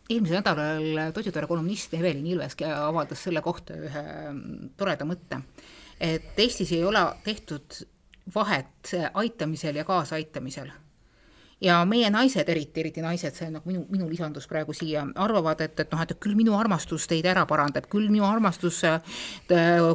eelmisel 0.10 0.42
nädalal 0.42 1.13
Toidutore 1.13 1.48
kolumnist 1.48 1.94
Evelin 1.94 2.28
Ilveski 2.28 2.66
avaldas 2.66 3.24
selle 3.28 3.42
kohta 3.46 3.78
ühe 3.78 4.04
mm, 4.32 4.74
toreda 4.78 5.08
mõtte, 5.08 5.42
et 6.00 6.38
Eestis 6.39 6.74
ei 6.75 6.84
ole 6.84 7.04
tehtud 7.24 7.82
vahet 8.36 8.94
aitamisel 9.13 9.82
ja 9.82 9.86
kaasaaitamisel 9.86 10.72
ja 11.62 11.80
meie 11.86 12.08
naised, 12.12 12.48
eriti, 12.48 12.80
eriti 12.80 13.01
naised, 13.04 13.36
see 13.36 13.50
on 13.50 13.58
nagu 13.58 13.68
minu, 13.68 13.82
minu 13.92 14.08
lisandus 14.08 14.48
praegu 14.48 14.74
siia, 14.75 15.04
arvavad, 15.20 15.60
et, 15.66 15.75
et 15.84 15.92
noh, 15.92 16.01
et 16.06 16.13
küll 16.24 16.38
minu 16.39 16.54
armastus 16.56 17.08
teid 17.10 17.25
ära 17.28 17.44
parandab, 17.50 17.89
küll 17.92 18.08
minu 18.12 18.24
armastus 18.28 18.80
äh, 18.88 19.01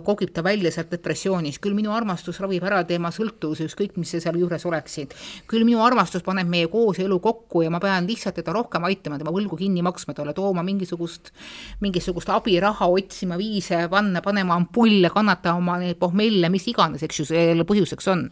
kogib 0.05 0.35
ta 0.37 0.45
välja 0.45 0.73
sealt 0.75 0.93
depressioonist, 0.93 1.63
küll 1.65 1.77
minu 1.77 1.95
armastus 1.97 2.41
ravib 2.45 2.67
ära 2.69 2.83
tema 2.89 3.09
sõltuvuse, 3.15 3.69
ükskõik 3.71 3.97
mis 4.01 4.13
seal 4.13 4.37
juures 4.41 4.67
oleksid. 4.69 5.15
küll 5.49 5.65
minu 5.65 5.81
armastus 5.85 6.25
paneb 6.27 6.51
meie 6.51 6.69
kooselu 6.69 7.19
kokku 7.25 7.65
ja 7.65 7.73
ma 7.73 7.81
pean 7.81 8.09
lihtsalt 8.09 8.37
teda 8.43 8.53
rohkem 8.53 8.85
aitama, 8.85 9.19
tema 9.19 9.33
võlgu 9.33 9.57
kinni 9.57 9.83
maksma, 9.83 10.15
talle 10.15 10.35
tooma 10.37 10.63
mingisugust, 10.67 11.33
mingisugust 11.81 12.29
abiraha, 12.29 12.91
otsima 12.93 13.39
viise, 13.41 13.87
panna, 13.89 14.21
panema 14.25 14.59
ampulle, 14.61 15.09
kannatama 15.15 15.79
neid 15.81 15.97
pohmelle, 16.01 16.53
mis 16.53 16.69
iganes, 16.69 17.03
eks 17.09 17.23
ju, 17.23 17.29
selle 17.33 17.65
põhjuseks 17.65 18.13
on. 18.13 18.29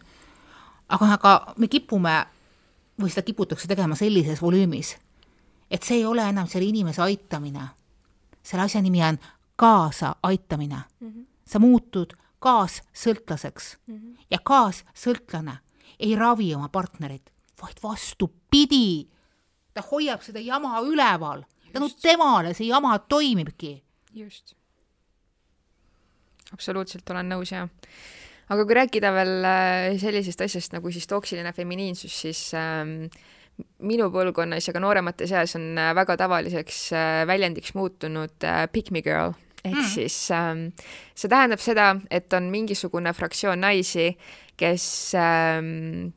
aga, 0.93 1.13
aga 1.17 1.33
me 1.57 1.67
kipume 1.71 2.13
või 3.01 3.09
seda 3.09 3.25
kiputakse 3.25 3.67
tegema 3.67 3.95
sellises 3.95 4.41
volüümis, 4.41 4.95
et 5.71 5.83
see 5.83 6.01
ei 6.01 6.05
ole 6.05 6.25
enam 6.29 6.47
selle 6.47 6.67
inimese 6.69 7.01
aitamine. 7.01 7.67
selle 8.43 8.63
asja 8.63 8.81
nimi 8.81 9.03
on 9.03 9.17
kaasaaitamine 9.55 10.75
mm. 10.99 11.09
-hmm. 11.09 11.25
sa 11.45 11.59
muutud 11.59 12.13
kaassõltlaseks 12.39 13.77
mm 13.87 13.97
-hmm. 13.97 14.25
ja 14.31 14.39
kaassõltlane 14.43 15.57
ei 15.99 16.15
ravi 16.15 16.55
oma 16.55 16.69
partnerit, 16.69 17.29
vaid 17.61 17.77
vastupidi, 17.83 19.09
ta 19.73 19.81
hoiab 19.91 20.21
seda 20.21 20.39
jama 20.39 20.81
üleval, 20.81 21.43
tänu 21.71 21.89
temale 22.01 22.53
see 22.53 22.67
jama 22.67 22.99
toimibki. 22.99 23.83
just. 24.13 24.55
absoluutselt 26.53 27.09
olen 27.09 27.29
nõus, 27.29 27.51
jah 27.51 27.69
aga 28.49 28.65
kui 28.65 28.77
rääkida 28.79 29.13
veel 29.15 29.47
äh, 29.47 29.93
sellisest 30.01 30.43
asjast 30.45 30.75
nagu 30.75 30.91
siis 30.91 31.07
toksiline 31.09 31.53
feminiinsus, 31.55 32.17
siis 32.25 32.41
ähm, 32.57 33.07
minu 33.85 34.09
põlvkonnas 34.13 34.67
ja 34.67 34.73
ka 34.75 34.81
nooremate 34.83 35.27
seas 35.29 35.55
on 35.59 35.73
äh, 35.77 35.93
väga 35.95 36.17
tavaliseks 36.23 36.83
äh, 36.97 37.23
väljendiks 37.29 37.75
muutunud 37.77 38.51
pick 38.73 38.91
me 38.91 39.03
girl 39.05 39.35
ehk 39.63 39.77
mm. 39.77 39.89
siis 39.93 40.17
ähm, 40.35 40.65
see 41.15 41.31
tähendab 41.31 41.61
seda, 41.63 41.93
et 42.11 42.33
on 42.35 42.49
mingisugune 42.51 43.13
fraktsioon 43.15 43.63
naisi, 43.63 44.11
kes 44.59 44.85
ähm, 45.15 46.11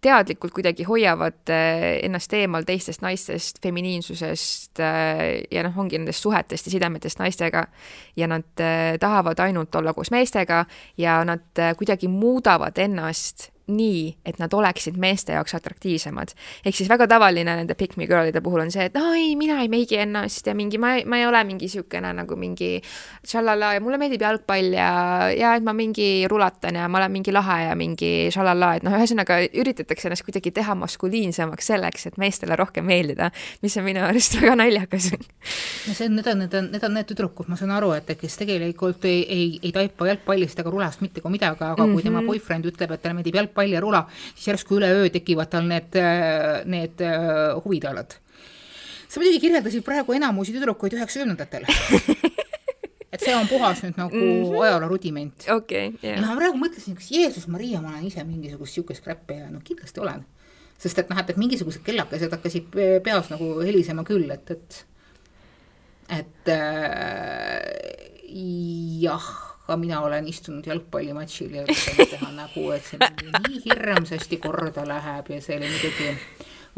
teadlikult 0.00 0.52
kuidagi 0.56 0.84
hoiavad 0.88 1.52
äh, 1.52 1.98
ennast 2.04 2.32
eemal 2.36 2.64
teistest 2.68 3.02
naistest, 3.04 3.60
feminiinsusest 3.62 4.80
äh, 4.80 5.22
ja 5.50 5.64
noh, 5.66 5.76
ongi 5.78 5.98
nendest 5.98 6.24
suhetest 6.24 6.68
ja 6.68 6.74
sidemetest 6.74 7.20
naistega. 7.20 7.66
Ja 8.16 8.28
nad 8.30 8.64
äh, 8.64 8.96
tahavad 9.00 9.40
ainult 9.44 9.74
olla 9.74 9.94
koos 9.94 10.10
meestega 10.10 10.64
ja 10.98 11.20
nad 11.24 11.64
kuidagi 11.78 12.08
muudavad 12.08 12.78
ennast 12.78 13.50
nii, 13.70 14.04
et 14.26 14.38
nad 14.42 14.52
oleksid 14.52 14.98
meeste 15.00 15.32
jaoks 15.32 15.54
atraktiivsemad. 15.54 16.34
ehk 16.64 16.76
siis 16.76 16.88
väga 16.88 17.06
tavaline 17.08 17.56
nende 17.56 17.74
pick 17.74 17.96
me 17.96 18.06
girl'ide 18.06 18.42
puhul 18.44 18.60
on 18.66 18.70
see, 18.70 18.84
et 18.90 18.96
aa 18.96 19.14
ei, 19.16 19.34
mina 19.36 19.60
ei 19.62 19.68
meigi 19.72 19.96
ennast 20.00 20.46
ja 20.46 20.54
mingi, 20.54 20.78
ma, 20.78 20.96
ma 21.06 21.18
ei 21.20 21.26
ole 21.26 21.44
mingi 21.44 21.70
niisugune 21.70 22.12
nagu 22.16 22.36
mingi 22.36 22.80
šalala 23.26 23.74
ja 23.76 23.82
mulle 23.82 23.98
meeldib 24.00 24.22
jalgpall 24.24 24.74
ja, 24.74 24.90
ja 25.34 25.54
et 25.56 25.66
ma 25.66 25.74
mingi 25.76 26.26
rulatan 26.30 26.80
ja 26.80 26.88
ma 26.88 27.00
olen 27.00 27.14
mingi 27.18 27.34
lahe 27.34 27.58
ja 27.68 27.76
mingi 27.78 28.12
šalala, 28.34 28.74
et 28.78 28.86
noh, 28.86 28.96
ühesõnaga 28.98 29.40
üritatakse 29.46 30.08
ennast 30.08 30.24
kuidagi 30.26 30.52
teha 30.56 30.74
maskuliinsemaks 30.78 31.70
selleks, 31.72 32.08
et 32.10 32.18
meestele 32.20 32.56
rohkem 32.58 32.86
meeldida, 32.88 33.30
mis 33.62 33.76
on 33.78 33.86
minu 33.86 34.02
arust 34.06 34.36
väga 34.40 34.56
naljakas. 34.58 35.10
no 35.14 35.94
see 35.94 36.08
on, 36.08 36.16
need 36.18 36.30
on, 36.32 36.42
need 36.44 36.56
on, 36.58 36.70
need 36.74 36.86
on 36.86 36.96
need 36.98 37.10
tüdrukud, 37.10 37.50
ma 37.50 37.58
saan 37.60 37.74
aru, 37.76 37.92
et 37.98 38.14
kes 38.20 38.38
tegelikult 38.40 39.04
ei, 39.08 39.22
ei, 39.28 39.46
ei 39.62 39.72
taipa 39.74 40.08
jalgpallist 40.10 40.62
ega 40.62 40.72
rulast 40.72 41.04
mitte 41.04 41.22
kui 41.24 41.32
midagi, 41.36 41.60
aga 41.60 41.74
mm 41.76 41.84
-hmm. 41.84 41.94
kui 41.94 42.02
tema 42.02 42.22
boyfriend 42.26 42.66
ütleb, 42.72 42.94
et 42.94 43.02
talle 43.02 43.14
meeldib 43.18 43.34
jalgpall, 43.34 43.59
pall 43.60 43.76
ja 43.76 43.84
rula, 43.84 44.06
siis 44.32 44.50
järsku 44.50 44.80
üleöö 44.80 45.12
tekivad 45.12 45.52
tal 45.52 45.68
need, 45.68 46.00
need 46.70 47.04
äh, 47.04 47.54
huvitalad. 47.64 48.16
sa 49.08 49.20
muidugi 49.20 49.40
kirjeldasid 49.46 49.84
praegu 49.84 50.14
enamusi 50.16 50.54
tüdrukuid 50.54 50.94
üheksakümnendatel 50.98 51.66
et 53.12 53.22
see 53.24 53.34
on 53.34 53.48
puhas 53.50 53.82
nüüd 53.84 53.96
nagu 53.98 54.16
mm 54.16 54.44
-hmm. 54.44 54.62
ajaloo 54.64 54.88
rudiment 54.88 55.48
okay,. 55.50 55.92
Yeah. 56.02 56.20
ja 56.20 56.26
ma 56.26 56.36
praegu 56.36 56.58
mõtlesin, 56.58 56.94
kas 56.94 57.10
Jeesus 57.10 57.48
Maria, 57.48 57.80
ma 57.80 57.88
olen 57.88 58.06
ise 58.06 58.24
mingisugust 58.24 58.74
sihukest 58.74 59.04
kräppi 59.04 59.34
ajanud, 59.34 59.62
kindlasti 59.62 60.00
olen. 60.00 60.24
sest 60.78 60.98
et 60.98 61.10
noh, 61.10 61.18
et, 61.18 61.30
et 61.30 61.36
mingisugused 61.36 61.82
kellakesed 61.84 62.32
hakkasid 62.32 62.64
peas 63.04 63.30
nagu 63.30 63.60
helisema 63.60 64.04
küll, 64.04 64.30
et, 64.30 64.50
et, 64.50 64.86
et 66.08 66.48
äh, 66.48 67.60
jah 69.02 69.49
aga 69.70 69.78
mina 69.78 70.00
olen 70.02 70.26
istunud 70.26 70.66
jalgpallimatšil 70.66 71.54
ja 71.54 71.62
üritanud 71.62 72.10
teha 72.10 72.30
nägu, 72.42 72.64
et 72.74 72.86
see 72.90 73.10
nii 73.46 73.62
hirmsasti 73.68 74.40
korda 74.42 74.82
läheb 74.88 75.30
ja 75.30 75.38
see 75.44 75.60
oli 75.60 75.70
muidugi 75.70 76.10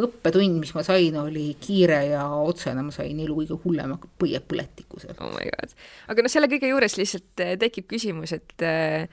õppetund, 0.02 0.60
mis 0.60 0.72
ma 0.76 0.84
sain, 0.84 1.16
oli 1.20 1.50
kiire 1.60 1.98
ja 2.10 2.26
otsene, 2.36 2.84
ma 2.84 2.94
sain 2.94 3.18
elu 3.24 3.36
kõige 3.42 3.58
hullema 3.64 3.98
põiepõletiku 4.20 5.00
seal. 5.02 5.16
oh 5.20 5.32
my 5.34 5.50
god, 5.50 5.76
aga 6.12 6.24
noh, 6.24 6.32
selle 6.32 6.48
kõige 6.52 6.70
juures 6.70 6.96
lihtsalt 7.00 7.44
eh, 7.44 7.54
tekib 7.60 7.88
küsimus, 7.92 8.34
et 8.36 8.66
eh, 8.68 9.06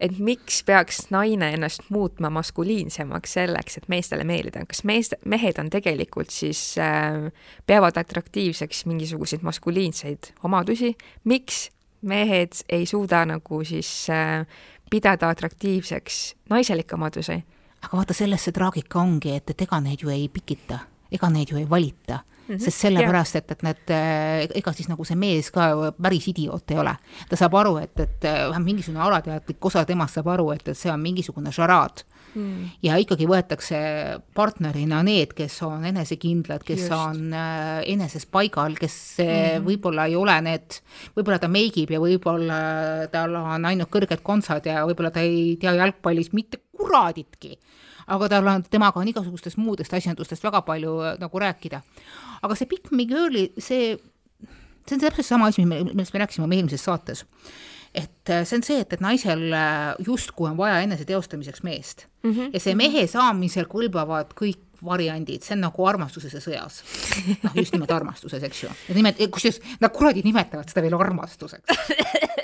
et 0.00 0.16
miks 0.16 0.62
peaks 0.64 1.02
naine 1.12 1.50
ennast 1.54 1.90
muutma 1.92 2.30
maskuliinsemaks 2.32 3.34
selleks, 3.36 3.76
et 3.76 3.88
meestele 3.92 4.24
meeldida, 4.24 4.62
kas 4.68 4.80
meest, 4.88 5.18
mehed 5.28 5.60
on 5.60 5.68
tegelikult 5.72 6.32
siis 6.32 6.62
äh,, 6.80 7.28
peavad 7.68 8.00
atraktiivseks 8.00 8.86
mingisuguseid 8.88 9.44
maskuliinseid 9.44 10.32
omadusi, 10.48 10.94
miks 11.28 11.68
mehed 12.02 12.62
ei 12.68 12.86
suuda 12.86 13.24
nagu 13.28 13.64
siis 13.64 14.08
äh, 14.10 14.46
pidada 14.90 15.28
atraktiivseks 15.28 16.20
naiselikke 16.50 16.94
omadusi. 16.94 17.42
aga 17.82 17.96
vaata, 17.96 18.14
selles 18.14 18.44
see 18.44 18.52
traagika 18.52 19.00
ongi, 19.00 19.34
et, 19.36 19.50
et 19.50 19.62
ega 19.62 19.80
neid 19.80 20.02
ju 20.02 20.10
ei 20.12 20.28
pikita, 20.28 20.78
ega 21.12 21.30
neid 21.30 21.52
ju 21.52 21.56
ei 21.60 21.70
valita 21.70 22.24
Mm 22.50 22.56
-hmm. 22.56 22.64
sest 22.64 22.78
sellepärast, 22.78 23.36
et, 23.36 23.50
et 23.50 23.62
need, 23.62 23.90
äh, 23.90 24.48
ega 24.54 24.72
siis 24.72 24.88
nagu 24.88 25.04
see 25.04 25.16
mees 25.16 25.50
ka 25.50 25.92
päris 26.02 26.28
idioot 26.28 26.70
ei 26.70 26.78
ole. 26.78 26.96
ta 27.28 27.36
saab 27.36 27.54
aru, 27.54 27.76
et, 27.76 28.00
et 28.00 28.24
äh, 28.24 28.32
vähemalt 28.32 28.64
mingisugune 28.64 29.04
alateadlik 29.04 29.64
osa 29.64 29.84
temast 29.84 30.14
saab 30.14 30.26
aru, 30.26 30.50
et, 30.50 30.68
et 30.68 30.78
see 30.78 30.92
on 30.92 31.00
mingisugune 31.00 31.52
šaraad 31.52 32.02
mm.. 32.34 32.70
ja 32.86 32.98
ikkagi 33.00 33.28
võetakse 33.30 33.80
partnerina 34.36 35.02
need, 35.06 35.34
kes 35.36 35.60
on 35.66 35.84
enesekindlad, 35.90 36.64
kes 36.66 36.86
Just. 36.86 36.96
on 36.96 37.34
äh, 37.36 37.80
eneses 37.90 38.26
paigal, 38.26 38.78
kes 38.80 38.98
mm 39.20 39.38
võib-olla 39.60 40.06
ei 40.08 40.14
ole 40.16 40.34
need, 40.44 40.76
võib-olla 41.16 41.38
ta 41.42 41.48
meigib 41.50 41.90
ja 41.92 42.00
võib-olla 42.02 42.58
tal 43.12 43.34
on 43.36 43.64
ainult 43.68 43.90
kõrged 43.92 44.22
kontsad 44.24 44.66
ja 44.66 44.84
võib-olla 44.88 45.10
ta 45.14 45.22
ei 45.24 45.56
tea 45.60 45.74
jalgpallist 45.76 46.34
mitte 46.36 46.60
kuraditki 46.76 47.56
aga 48.10 48.28
tal 48.30 48.48
on, 48.50 48.64
temaga 48.70 49.00
on 49.00 49.10
igasugustest 49.10 49.58
muudest 49.60 49.94
asjandustest 49.96 50.44
väga 50.46 50.62
palju 50.66 50.96
äh, 51.04 51.18
nagu 51.20 51.42
rääkida. 51.42 51.82
aga 52.42 52.56
see 52.56 52.70
Big 52.70 52.90
Me 52.92 53.06
Girl'i, 53.08 53.50
see, 53.58 53.96
see 54.86 54.96
on 54.96 55.02
täpselt 55.02 55.26
sama 55.26 55.50
asi, 55.50 55.66
millest 55.66 56.14
me 56.14 56.24
rääkisime 56.24 56.48
oma 56.48 56.58
eelmises 56.58 56.84
saates 56.86 57.24
et 57.94 58.30
äh, 58.30 58.44
see 58.46 58.60
on 58.60 58.64
see, 58.66 58.80
et, 58.84 58.92
et 58.92 59.02
naisel 59.02 59.48
äh, 59.52 59.94
justkui 60.06 60.50
on 60.50 60.56
vaja 60.58 60.80
eneseteostamiseks 60.86 61.62
meest 61.66 62.06
mm 62.22 62.32
-hmm. 62.32 62.50
ja 62.52 62.60
see 62.60 62.74
mehe 62.74 63.06
saamisel 63.06 63.66
kõlbavad 63.70 64.34
kõik 64.38 64.62
variandid, 64.84 65.42
see 65.44 65.54
on 65.54 65.66
nagu 65.66 65.86
armastuses 65.86 66.32
ja 66.34 66.40
sõjas. 66.40 66.80
noh, 67.42 67.52
just 67.54 67.72
nimelt 67.72 67.90
armastuses, 67.90 68.42
eks 68.42 68.62
ju. 68.62 68.70
ja 68.88 68.94
nimet-, 68.94 69.20
kusjuures 69.30 69.60
nad 69.80 69.92
kuradi 69.92 70.22
nimetavad 70.24 70.68
seda 70.68 70.82
veel 70.82 70.94
armastuseks 70.94 71.78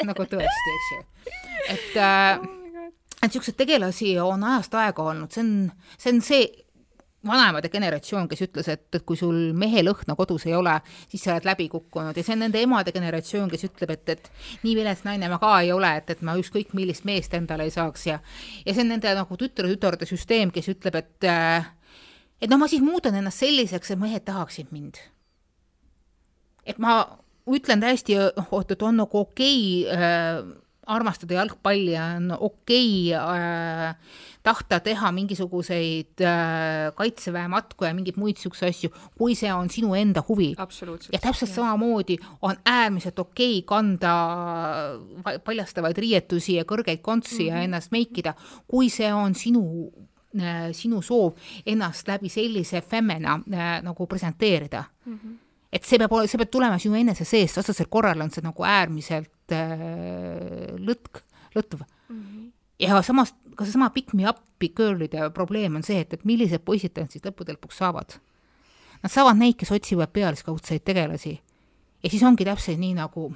nagu 0.09 0.29
tõesti, 0.35 0.77
eks 0.77 0.93
ju. 0.93 1.01
et 1.69 1.97
äh, 1.97 2.49
et 3.23 3.31
niisuguseid 3.33 3.57
tegelasi 3.57 4.19
on 4.21 4.45
ajast 4.45 4.75
aega 4.75 5.03
olnud, 5.03 5.33
see 5.33 5.43
on, 5.43 5.73
see 5.99 6.13
on 6.13 6.23
see 6.23 6.66
vanemate 7.29 7.71
generatsioon, 7.73 8.29
kes 8.31 8.45
ütles, 8.47 8.69
et, 8.73 8.87
et 8.95 9.05
kui 9.07 9.19
sul 9.19 9.53
mehe 9.57 9.83
lõhna 9.85 10.17
kodus 10.19 10.47
ei 10.49 10.55
ole, 10.57 10.75
siis 11.11 11.27
sa 11.27 11.35
oled 11.35 11.49
läbi 11.49 11.69
kukkunud 11.73 12.17
ja 12.17 12.25
see 12.27 12.37
on 12.37 12.45
nende 12.47 12.62
emade 12.62 12.95
generatsioon, 12.95 13.51
kes 13.53 13.67
ütleb, 13.69 13.95
et, 13.97 14.15
et 14.17 14.31
nii 14.65 14.77
vilets 14.79 15.05
naine 15.07 15.31
ma 15.33 15.41
ka 15.43 15.55
ei 15.65 15.73
ole, 15.75 15.93
et, 16.01 16.12
et 16.15 16.25
ma 16.27 16.37
ükskõik 16.41 16.75
millist 16.79 17.07
meest 17.09 17.35
endale 17.39 17.69
ei 17.69 17.75
saaks 17.75 18.07
ja 18.11 18.21
ja 18.65 18.75
see 18.75 18.85
on 18.85 18.95
nende 18.95 19.12
nagu 19.19 19.41
tütre-tütarde 19.41 20.09
süsteem, 20.09 20.53
kes 20.55 20.71
ütleb, 20.75 21.01
et 21.03 21.31
et 22.41 22.51
no 22.51 22.59
ma 22.61 22.69
siis 22.69 22.85
muudan 22.85 23.17
ennast 23.17 23.43
selliseks, 23.45 23.93
et 23.93 24.01
mehed 24.01 24.27
tahaksid 24.27 24.73
mind. 24.75 25.01
et 26.67 26.79
ma 26.83 26.99
ütlen 27.47 27.81
täiesti, 27.81 28.17
oot, 28.51 28.71
et 28.71 28.83
on 28.83 28.97
nagu 29.03 29.21
okei 29.23 29.87
okay, 29.87 29.97
äh, 29.97 30.66
armastada 30.87 31.35
jalgpalli 31.35 31.92
ja 31.92 32.05
on 32.16 32.31
okei 32.40 33.12
okay, 33.14 33.35
äh, 33.37 33.96
tahta 34.46 34.79
teha 34.81 35.11
mingisuguseid 35.12 36.22
äh, 36.22 36.94
kaitseväe 36.94 37.49
matku 37.51 37.85
ja 37.85 37.94
mingeid 37.94 38.18
muid 38.20 38.38
siukseid 38.38 38.70
asju, 38.70 38.90
kui 39.18 39.35
see 39.38 39.51
on 39.53 39.70
sinu 39.72 39.94
enda 39.99 40.22
huvi. 40.29 40.53
ja 41.12 41.20
täpselt 41.20 41.51
ja. 41.51 41.55
samamoodi 41.55 42.18
on 42.42 42.57
äärmiselt 42.64 43.18
okei 43.18 43.59
okay 43.59 43.66
kanda 43.66 44.12
paljastavaid 45.44 45.99
riietusi 45.99 46.61
ja 46.61 46.64
kõrgeid 46.64 47.03
kontsi 47.03 47.35
mm 47.35 47.40
-hmm. 47.40 47.49
ja 47.49 47.55
mhm. 47.55 47.64
ennast 47.64 47.92
meikida, 47.92 48.35
kui 48.66 48.90
see 48.90 49.12
on 49.12 49.35
sinu 49.35 49.92
äh, 50.40 50.70
sinu 50.72 51.03
soov 51.03 51.35
ennast 51.66 52.09
läbi 52.09 52.29
sellise 52.29 52.81
femmena 52.81 53.40
äh, 53.53 53.83
nagu 53.83 54.07
presenteerida 54.07 54.85
mm. 55.07 55.18
-hmm 55.25 55.37
et 55.72 55.85
see 55.85 55.99
peab 55.99 56.12
see 56.27 56.38
peab 56.38 56.51
tulema 56.51 56.79
sinu 56.79 56.94
enese 56.94 57.25
seest, 57.25 57.57
vastasel 57.57 57.87
korral 57.90 58.20
on 58.20 58.31
see 58.31 58.44
nagu 58.44 58.64
äärmiselt 58.64 59.29
äh, 59.29 59.36
lõtk, 59.55 61.23
lõtv 61.55 61.83
mm. 61.83 62.21
-hmm. 62.21 62.53
ja 62.81 63.03
samas, 63.03 63.35
ka 63.55 63.65
seesama 63.65 63.91
Pick 63.91 64.15
Me 64.15 64.29
Up'i 64.29 64.69
girl'ide 64.69 65.31
probleem 65.35 65.77
on 65.77 65.83
see, 65.83 66.01
et, 66.01 66.13
et 66.13 66.25
millised 66.25 66.65
poisid 66.65 66.97
nad 66.97 67.11
siis 67.11 67.25
lõppude 67.25 67.57
lõpuks 67.57 67.79
saavad. 67.79 68.19
Nad 69.03 69.13
saavad 69.13 69.37
neid, 69.37 69.57
kes 69.61 69.73
otsivad 69.73 70.13
pealiskaudseid 70.13 70.85
tegelasi. 70.85 71.41
ja 72.03 72.11
siis 72.11 72.23
ongi 72.23 72.45
täpselt 72.45 72.79
nii, 72.79 72.95
nagu 72.95 73.35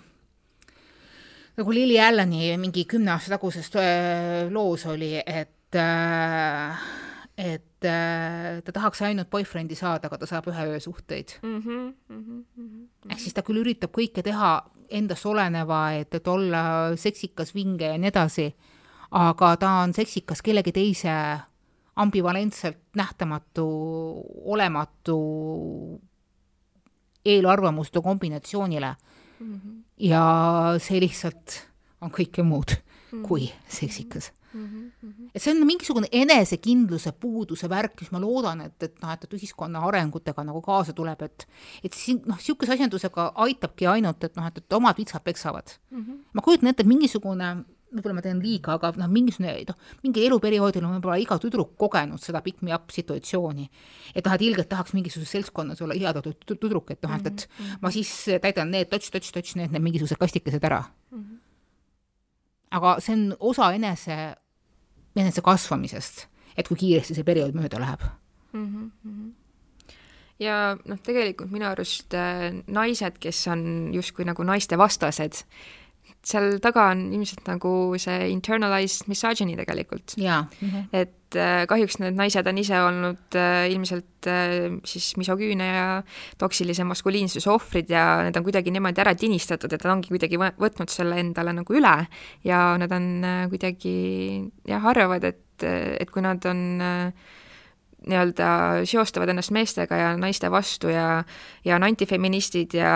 nagu 1.60 1.74
Lily 1.74 1.98
Alleni 2.00 2.56
mingi 2.60 2.86
kümne 2.88 3.12
aasta 3.14 3.36
taguses 3.36 3.70
äh, 3.76 4.48
loos 4.52 4.86
oli, 4.86 5.14
et 5.18 5.76
äh, 5.76 6.88
et 7.40 7.88
äh, 7.88 8.60
ta 8.64 8.72
tahaks 8.72 9.02
ainult 9.08 9.30
boyfriend'i 9.32 9.76
saada, 9.78 10.10
aga 10.10 10.20
ta 10.20 10.28
saab 10.28 10.50
ühe 10.52 10.66
öö 10.74 10.80
suhteid 10.80 11.38
mm. 11.42 11.60
-hmm, 11.60 11.86
mm 12.08 12.24
-hmm. 12.24 13.10
ehk 13.10 13.20
siis 13.20 13.34
ta 13.34 13.42
küll 13.42 13.62
üritab 13.62 13.92
kõike 13.96 14.22
teha 14.22 14.52
endast 14.90 15.26
oleneva, 15.26 15.92
et, 15.98 16.14
et 16.14 16.28
olla 16.28 16.62
seksikas, 16.96 17.54
vinge 17.54 17.92
ja 17.92 17.98
nii 17.98 18.10
edasi, 18.10 18.48
aga 19.10 19.54
ta 19.60 19.70
on 19.84 19.94
seksikas 19.94 20.42
kellegi 20.42 20.72
teise 20.72 21.14
ambivalentselt 22.00 22.78
nähtamatu, 22.96 23.66
olematu 24.44 25.18
eelarvamuste 27.24 28.00
kombinatsioonile 28.00 28.94
mm. 29.40 29.54
-hmm. 29.54 29.82
ja 29.98 30.24
see 30.78 31.00
lihtsalt 31.00 31.66
on 32.00 32.10
kõike 32.10 32.42
muud 32.42 32.70
mm 32.72 33.18
-hmm. 33.18 33.28
kui 33.28 33.50
seksikas 33.68 34.32
Mm 34.52 34.90
-hmm. 35.02 35.30
et 35.34 35.42
see 35.42 35.52
on 35.54 35.66
mingisugune 35.66 36.08
enesekindluse 36.12 37.12
puuduse 37.12 37.68
värk, 37.68 38.00
mis 38.00 38.10
ma 38.10 38.20
loodan, 38.20 38.60
et, 38.60 38.82
et 38.82 39.02
noh, 39.02 39.12
et, 39.12 39.24
et 39.24 39.34
ühiskonna 39.38 39.82
arengutega 39.88 40.44
nagu 40.44 40.60
kaasa 40.60 40.92
tuleb, 40.92 41.22
et 41.22 41.46
et 41.84 41.92
siin 41.94 42.22
noh, 42.26 42.36
niisuguse 42.36 42.72
asjandusega 42.72 43.32
aitabki 43.34 43.86
ainult, 43.86 44.24
et 44.24 44.36
noh, 44.36 44.46
et, 44.46 44.58
et 44.58 44.72
omad 44.72 44.96
vitsad 44.98 45.22
peksavad 45.22 45.76
mm. 45.90 46.00
-hmm. 46.00 46.18
ma 46.32 46.42
kujutan 46.42 46.68
ette, 46.68 46.82
et 46.82 46.88
mingisugune 46.88 47.64
võib-olla 47.90 48.14
ma 48.14 48.22
teen 48.22 48.40
liiga, 48.42 48.74
aga 48.78 48.92
noh, 48.96 49.10
mingisugune 49.10 49.54
noh, 49.68 49.78
mingi 50.04 50.26
eluperioodil 50.26 50.84
on 50.84 50.96
võib-olla 50.98 51.18
iga 51.22 51.38
tüdruk 51.42 51.76
kogenud 51.78 52.22
seda 52.22 52.42
pick 52.42 52.62
me 52.62 52.74
up 52.74 52.90
situatsiooni. 52.90 53.70
et 54.14 54.24
noh, 54.24 54.34
et 54.34 54.42
ilgelt 54.42 54.68
tahaks 54.68 54.94
mingisuguses 54.94 55.30
seltskonnas 55.30 55.82
olla 55.82 55.94
ihatud 55.94 56.34
tüdruk, 56.46 56.90
et 56.90 57.02
noh, 57.02 57.14
et, 57.14 57.26
et 57.26 57.48
mm 57.48 57.64
-hmm. 57.64 57.78
ma 57.82 57.90
siis 57.90 58.26
täidan 58.42 58.70
need 58.70 58.90
tots-tots-tots, 58.90 59.56
need, 59.56 59.70
need 59.70 59.82
mingisugused 59.82 60.18
kastikesed 60.18 60.64
ära 60.64 60.84
mm. 61.10 61.18
-hmm 61.18 61.39
aga 62.70 62.96
see 63.02 63.16
on 63.16 63.36
osa 63.52 63.72
enese, 63.76 64.16
enese 65.16 65.42
kasvamisest, 65.44 66.26
et 66.56 66.68
kui 66.68 66.78
kiiresti 66.80 67.16
see 67.18 67.26
periood 67.26 67.56
mööda 67.56 67.80
läheb 67.82 68.04
mm. 68.52 68.90
-hmm. 69.04 69.30
ja 70.38 70.76
noh, 70.84 70.98
tegelikult 70.98 71.50
minu 71.50 71.66
arust 71.66 72.14
äh, 72.14 72.50
naised, 72.66 73.18
kes 73.20 73.46
on 73.48 73.94
justkui 73.94 74.24
nagu 74.24 74.42
naiste 74.42 74.78
vastased, 74.78 75.44
seal 76.26 76.58
taga 76.60 76.90
on 76.92 77.06
ilmselt 77.14 77.46
nagu 77.48 77.72
see 78.00 78.28
internalized 78.32 79.08
misogyny 79.08 79.56
tegelikult. 79.58 80.16
et 80.92 81.38
äh, 81.38 81.64
kahjuks 81.70 81.98
need 82.02 82.18
naised 82.18 82.46
on 82.46 82.60
ise 82.60 82.80
olnud 82.84 83.38
äh, 83.38 83.70
ilmselt 83.72 84.28
äh, 84.28 84.68
siis 84.84 85.16
misogüüne 85.16 85.66
ja 85.66 85.86
toksilise 86.38 86.84
maskuliinsuse 86.84 87.50
ohvrid 87.50 87.90
ja 87.90 88.22
need 88.26 88.36
on 88.36 88.44
kuidagi 88.44 88.70
niimoodi 88.74 89.00
ära 89.00 89.14
tinistatud, 89.14 89.72
et 89.72 89.84
nad 89.84 89.96
ongi 89.96 90.12
kuidagi 90.12 90.40
võtnud 90.40 90.92
selle 90.92 91.20
endale 91.22 91.56
nagu 91.56 91.76
üle 91.76 91.96
ja 92.44 92.62
nad 92.80 92.92
on 92.92 93.10
kuidagi 93.52 93.96
jah, 94.68 94.84
arvavad, 94.92 95.24
et, 95.24 95.64
et 95.64 96.10
kui 96.10 96.24
nad 96.24 96.44
on 96.50 96.66
äh, 96.84 97.38
nii-öelda 98.06 98.50
seostavad 98.88 99.28
ennast 99.32 99.52
meestega 99.52 99.96
ja 99.96 100.10
naiste 100.16 100.50
vastu 100.50 100.88
ja 100.88 101.24
ja 101.64 101.76
on 101.76 101.84
antifeministid 101.84 102.74
ja, 102.74 102.92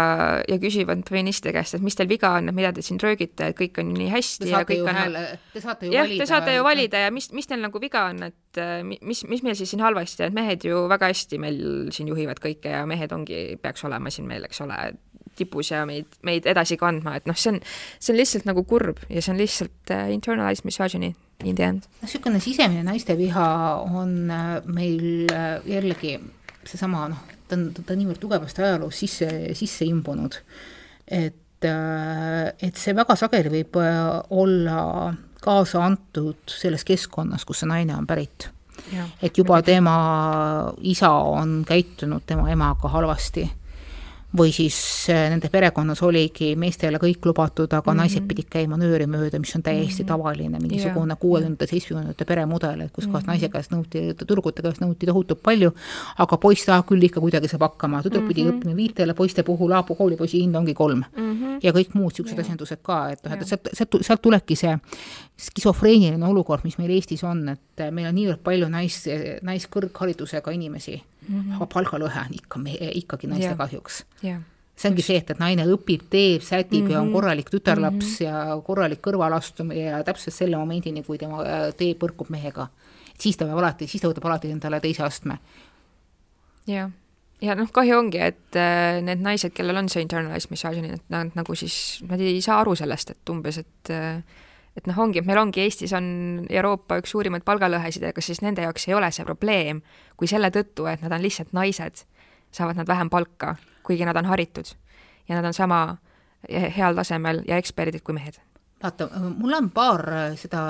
ja 0.48 0.58
küsivad 0.58 1.02
feministide 1.08 1.52
käest, 1.52 1.76
et 1.76 1.84
mis 1.84 1.96
teil 1.98 2.08
viga 2.08 2.32
on, 2.38 2.48
et 2.48 2.56
mida 2.56 2.72
te 2.72 2.82
siin 2.84 3.00
röögite, 3.02 3.50
et 3.50 3.58
kõik 3.58 3.80
on 3.82 3.92
nii 3.96 4.08
hästi 4.12 4.48
ja 4.50 4.62
kõik 4.68 4.86
on 4.88 5.00
hääle, 5.00 5.24
te 5.52 5.60
saate 5.64 5.88
ju 5.88 5.92
jah, 5.92 6.06
valida. 6.08 6.24
Te 6.24 6.30
saate 6.30 6.56
ju 6.56 6.64
valida 6.64 7.04
ja 7.04 7.12
mis, 7.14 7.28
mis 7.36 7.50
teil 7.50 7.60
nagu 7.64 7.82
viga 7.82 8.06
on, 8.12 8.22
et 8.30 8.62
mis, 8.84 9.24
mis 9.28 9.44
meil 9.44 9.58
siis 9.58 9.74
siin 9.74 9.84
halvasti, 9.84 10.24
et 10.28 10.36
mehed 10.36 10.64
ju 10.64 10.86
väga 10.90 11.12
hästi 11.12 11.40
meil 11.42 11.60
siin 11.94 12.08
juhivad 12.08 12.40
kõike 12.42 12.72
ja 12.72 12.84
mehed 12.88 13.12
ongi, 13.12 13.58
peaks 13.62 13.84
olema 13.84 14.12
siin 14.14 14.28
meil, 14.30 14.48
eks 14.48 14.64
ole, 14.64 14.80
tipus 15.38 15.70
ja 15.72 15.84
meid, 15.88 16.08
meid 16.26 16.46
edasi 16.50 16.78
kandma, 16.80 17.16
et 17.18 17.28
noh, 17.30 17.36
see 17.38 17.54
on, 17.54 17.60
see 17.98 18.14
on 18.14 18.20
lihtsalt 18.20 18.48
nagu 18.48 18.64
kurb 18.68 19.02
ja 19.08 19.22
see 19.22 19.34
on 19.34 19.40
lihtsalt 19.40 19.94
uh, 19.94 20.06
internalized 20.14 20.66
misogyny 20.68 21.14
in 21.44 21.58
the 21.58 21.66
end. 21.66 21.88
noh, 22.00 22.06
niisugune 22.06 22.40
sisemine 22.42 22.84
naisteviha 22.86 23.48
on 23.90 24.16
äh, 24.30 24.56
meil 24.66 25.30
äh, 25.32 25.58
jällegi 25.68 26.16
seesama 26.64 27.08
noh, 27.12 27.22
ta 27.48 27.58
on, 27.58 27.68
ta 27.76 27.92
on 27.92 28.00
niivõrd 28.00 28.20
tugevasti 28.22 28.64
ajaloos 28.64 28.98
sisse, 29.04 29.30
sisse 29.58 29.86
imbunud, 29.88 30.38
et, 31.04 31.66
et 31.68 32.80
see 32.80 32.96
väga 32.96 33.16
sageli 33.20 33.52
võib 33.52 33.76
olla 34.32 34.78
kaasa 35.44 35.84
antud 35.84 36.48
selles 36.48 36.84
keskkonnas, 36.88 37.44
kus 37.44 37.62
see 37.62 37.70
naine 37.70 37.96
on 37.96 38.08
pärit. 38.08 38.48
et 39.22 39.38
juba 39.38 39.60
tema 39.62 39.94
isa 40.82 41.10
on 41.10 41.62
käitunud 41.68 42.24
tema 42.26 42.50
emaga 42.50 42.88
halvasti 42.88 43.44
või 44.36 44.52
siis 44.52 44.76
äh, 45.10 45.28
nende 45.30 45.48
perekonnas 45.50 46.02
oligi 46.02 46.54
meestele 46.58 46.98
kõik 46.98 47.26
lubatud, 47.28 47.70
aga 47.70 47.80
mm 47.80 47.94
-hmm. 47.94 48.00
naised 48.02 48.26
pidid 48.28 48.48
käima 48.50 48.76
nööri 48.76 49.06
mööda, 49.06 49.38
mis 49.38 49.54
on 49.56 49.62
täiesti 49.62 50.02
mm 50.02 50.04
-hmm. 50.04 50.08
tavaline, 50.08 50.58
mingisugune 50.58 51.16
kuuekümnendate, 51.16 51.66
seitsmekümnendate 51.70 52.24
peremudel, 52.24 52.80
et 52.80 52.92
kus 52.92 53.06
mm 53.06 53.14
-hmm. 53.14 53.26
naise 53.26 53.48
käest 53.48 53.72
nõuti, 53.72 54.14
tüdrukute 54.14 54.62
käest 54.62 54.80
nõuti 54.82 55.06
tohutult 55.06 55.42
palju, 55.42 55.70
aga 56.18 56.36
poiss 56.36 56.64
tahab 56.64 56.86
küll 56.86 57.02
ikka 57.02 57.20
kuidagi 57.20 57.48
saab 57.48 57.60
hakkama, 57.60 58.02
tüdruk 58.02 58.22
mm 58.22 58.28
-hmm. 58.28 58.34
pidi 58.34 58.50
õppima 58.50 58.76
viitele, 58.76 59.14
poiste 59.14 59.42
puhul 59.42 59.72
Aapu 59.72 59.94
koolipoisi 59.94 60.40
hind 60.40 60.54
ongi 60.54 60.74
kolm 60.74 61.04
mm. 61.16 61.32
-hmm. 61.32 61.58
ja 61.62 61.72
kõik 61.72 61.94
muud 61.94 62.12
niisugused 62.12 62.38
asjandused 62.38 62.78
ka, 62.82 63.10
et 63.10 63.24
noh, 63.24 63.32
et 63.32 63.46
sealt, 63.46 63.68
sealt, 63.72 63.96
sealt 64.00 64.22
tulebki 64.22 64.56
see 64.56 64.78
skisofreeniline 65.36 66.26
olukord, 66.26 66.64
mis 66.64 66.78
meil 66.78 66.90
Eestis 66.90 67.24
on, 67.24 67.48
et 67.48 67.90
meil 67.90 68.08
on 68.08 68.14
niivõrd 68.14 68.42
palju 68.42 68.68
nais, 68.68 69.08
naiskõrgharidusega 69.42 70.50
inimesi 70.50 71.02
mm, 71.28 71.40
-hmm. 71.40 71.68
palgalõhe 71.72 72.26
on 72.26 72.34
ikka, 72.40 72.60
ikkagi 73.02 73.30
naiste 73.30 73.52
yeah. 73.52 73.58
kahjuks 73.58 74.04
yeah 74.24 74.42
see 74.74 74.90
ongi 74.90 75.04
see, 75.06 75.20
et, 75.20 75.28
et 75.30 75.38
naine 75.38 75.66
õpib, 75.70 76.08
teeb, 76.10 76.42
sätib 76.42 76.82
mm 76.82 76.86
-hmm. 76.86 76.92
ja 76.92 77.00
on 77.00 77.06
mhm. 77.06 77.14
korralik 77.14 77.50
tütarlaps 77.50 78.06
mm 78.06 78.16
-hmm. 78.16 78.24
ja 78.24 78.62
korralik 78.66 79.00
kõrvalastumine 79.06 79.84
ja 79.90 80.02
täpselt 80.04 80.34
selle 80.34 80.56
momendini, 80.56 81.02
kui 81.02 81.18
tema 81.18 81.42
äh, 81.42 81.74
tee 81.76 81.94
põrkub 81.94 82.30
mehega. 82.30 82.68
siis 83.18 83.36
ta 83.36 83.44
peab 83.44 83.58
alati, 83.58 83.86
siis 83.86 84.02
ta 84.02 84.08
võtab 84.08 84.26
alati 84.26 84.50
endale 84.50 84.80
teise 84.80 85.02
astme. 85.02 85.38
jah, 86.66 86.90
ja 87.42 87.54
noh, 87.54 87.70
kahju 87.72 87.98
ongi, 87.98 88.18
et 88.18 88.56
äh, 88.56 89.02
need 89.02 89.20
naised, 89.20 89.52
kellel 89.52 89.76
on 89.76 89.88
see 89.88 90.02
internalized 90.02 90.50
misogyny, 90.50 90.94
et 90.94 91.02
nad 91.08 91.30
nagu 91.34 91.54
siis, 91.54 92.02
nad 92.08 92.20
ei 92.20 92.40
saa 92.42 92.60
aru 92.60 92.74
sellest, 92.74 93.10
et 93.10 93.30
umbes, 93.30 93.58
et 93.58 93.90
äh, 93.90 94.22
et 94.76 94.88
noh, 94.90 94.98
ongi, 94.98 95.20
et 95.20 95.26
meil 95.26 95.38
ongi 95.38 95.62
Eestis 95.64 95.92
on 95.96 96.06
Euroopa 96.50 96.98
üks 97.02 97.14
suurimaid 97.14 97.44
palgalõhesid, 97.46 98.06
aga 98.10 98.24
siis 98.24 98.42
nende 98.42 98.64
jaoks 98.66 98.88
ei 98.88 98.96
ole 98.98 99.10
see 99.14 99.26
probleem, 99.26 99.82
kui 100.18 100.30
selle 100.30 100.50
tõttu, 100.54 100.88
et 100.90 101.04
nad 101.04 101.14
on 101.14 101.22
lihtsalt 101.22 101.54
naised, 101.56 102.02
saavad 102.54 102.80
nad 102.80 102.90
vähem 102.90 103.10
palka, 103.10 103.54
kuigi 103.86 104.06
nad 104.08 104.18
on 104.18 104.30
haritud. 104.30 104.74
Ja 105.28 105.38
nad 105.38 105.46
on 105.48 105.54
sama 105.56 105.96
heal 106.48 106.98
tasemel 106.98 107.42
ja 107.48 107.56
eksperdid 107.60 108.04
kui 108.04 108.16
mehed. 108.16 108.40
Vaata, 108.82 109.08
mul 109.38 109.54
on 109.56 109.70
paar 109.72 110.02
seda, 110.36 110.60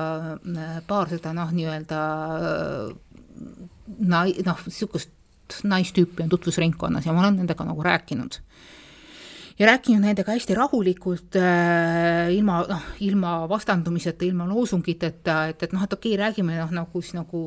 paar 0.87 1.11
seda 1.11 1.33
noh, 1.35 1.51
nii-öelda 1.51 2.01
nai-, 4.07 4.37
noh, 4.47 4.61
niisugust 4.69 5.11
naistüüpi 5.65 6.23
on 6.25 6.31
tutvusringkonnas 6.33 7.09
ja 7.09 7.13
ma 7.13 7.25
olen 7.25 7.41
nendega 7.43 7.67
nagu 7.67 7.83
rääkinud 7.85 8.39
ja 9.59 9.67
rääkinud 9.69 10.03
nendega 10.03 10.35
hästi 10.35 10.57
rahulikult 10.59 11.37
äh,, 11.39 12.33
ilma 12.35 12.61
noh, 12.69 12.87
ilma 13.07 13.35
vastandumiseta, 13.51 14.27
ilma 14.27 14.49
loosungiteta, 14.51 15.37
et, 15.53 15.63
et 15.63 15.75
noh, 15.77 15.85
et 15.85 15.93
okei 15.95 16.15
okay,, 16.15 16.21
räägime 16.25 16.59
noh, 16.59 16.73
nagu 16.75 17.03
siis 17.03 17.15
nagu 17.15 17.41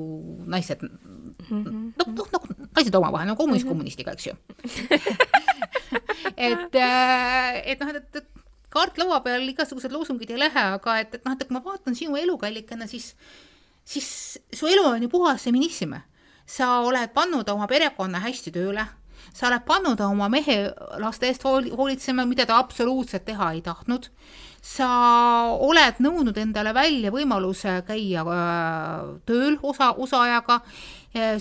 naised 0.48 0.84
mm 0.84 1.50
-hmm., 1.50 1.84
noh, 2.00 2.14
noh 2.16 2.34
nagu 2.34 2.56
naised 2.78 2.96
omavahel, 2.96 3.28
nagu 3.28 3.38
kommunist 3.44 3.66
mm 3.66 3.68
-hmm. 3.68 3.76
kommunistiga, 3.76 4.12
eks 4.12 4.28
ju 4.28 4.34
et 6.50 6.76
äh,, 6.76 7.62
et 7.66 7.80
noh, 7.80 7.90
et, 7.96 8.16
et 8.16 8.28
kaart 8.70 8.98
laua 8.98 9.20
peal, 9.26 9.48
igasugused 9.50 9.92
loosungid 9.92 10.32
ei 10.32 10.40
lähe, 10.40 10.64
aga 10.78 11.00
et, 11.00 11.16
et 11.16 11.26
noh, 11.26 11.34
et 11.34 11.48
kui 11.48 11.56
ma 11.56 11.64
vaatan 11.64 11.96
sinu 11.96 12.16
elukallikana, 12.20 12.88
siis, 12.88 13.16
siis 13.84 14.40
su 14.54 14.68
elu 14.68 14.86
on 14.86 15.04
ju 15.04 15.10
puhas 15.10 15.44
feminism. 15.44 15.94
sa 16.48 16.80
oled 16.80 17.10
pannud 17.12 17.50
oma 17.50 17.68
perekonna 17.68 18.20
hästi 18.24 18.52
tööle 18.56 18.86
sa 19.34 19.48
oled 19.50 19.64
pannud 19.68 20.02
oma 20.06 20.30
mehe 20.32 20.58
laste 21.02 21.30
eest 21.30 21.46
hool-, 21.48 21.70
hoolitsema, 21.76 22.26
mida 22.30 22.46
ta 22.48 22.60
absoluutselt 22.62 23.26
teha 23.28 23.52
ei 23.56 23.64
tahtnud, 23.66 24.10
sa 24.64 24.88
oled 25.64 26.02
nõudnud 26.04 26.38
endale 26.42 26.74
välja 26.76 27.12
võimaluse 27.14 27.80
käia 27.88 28.24
äh, 28.24 29.12
tööl 29.30 29.60
osa, 29.64 29.94
osaajaga, 29.94 30.62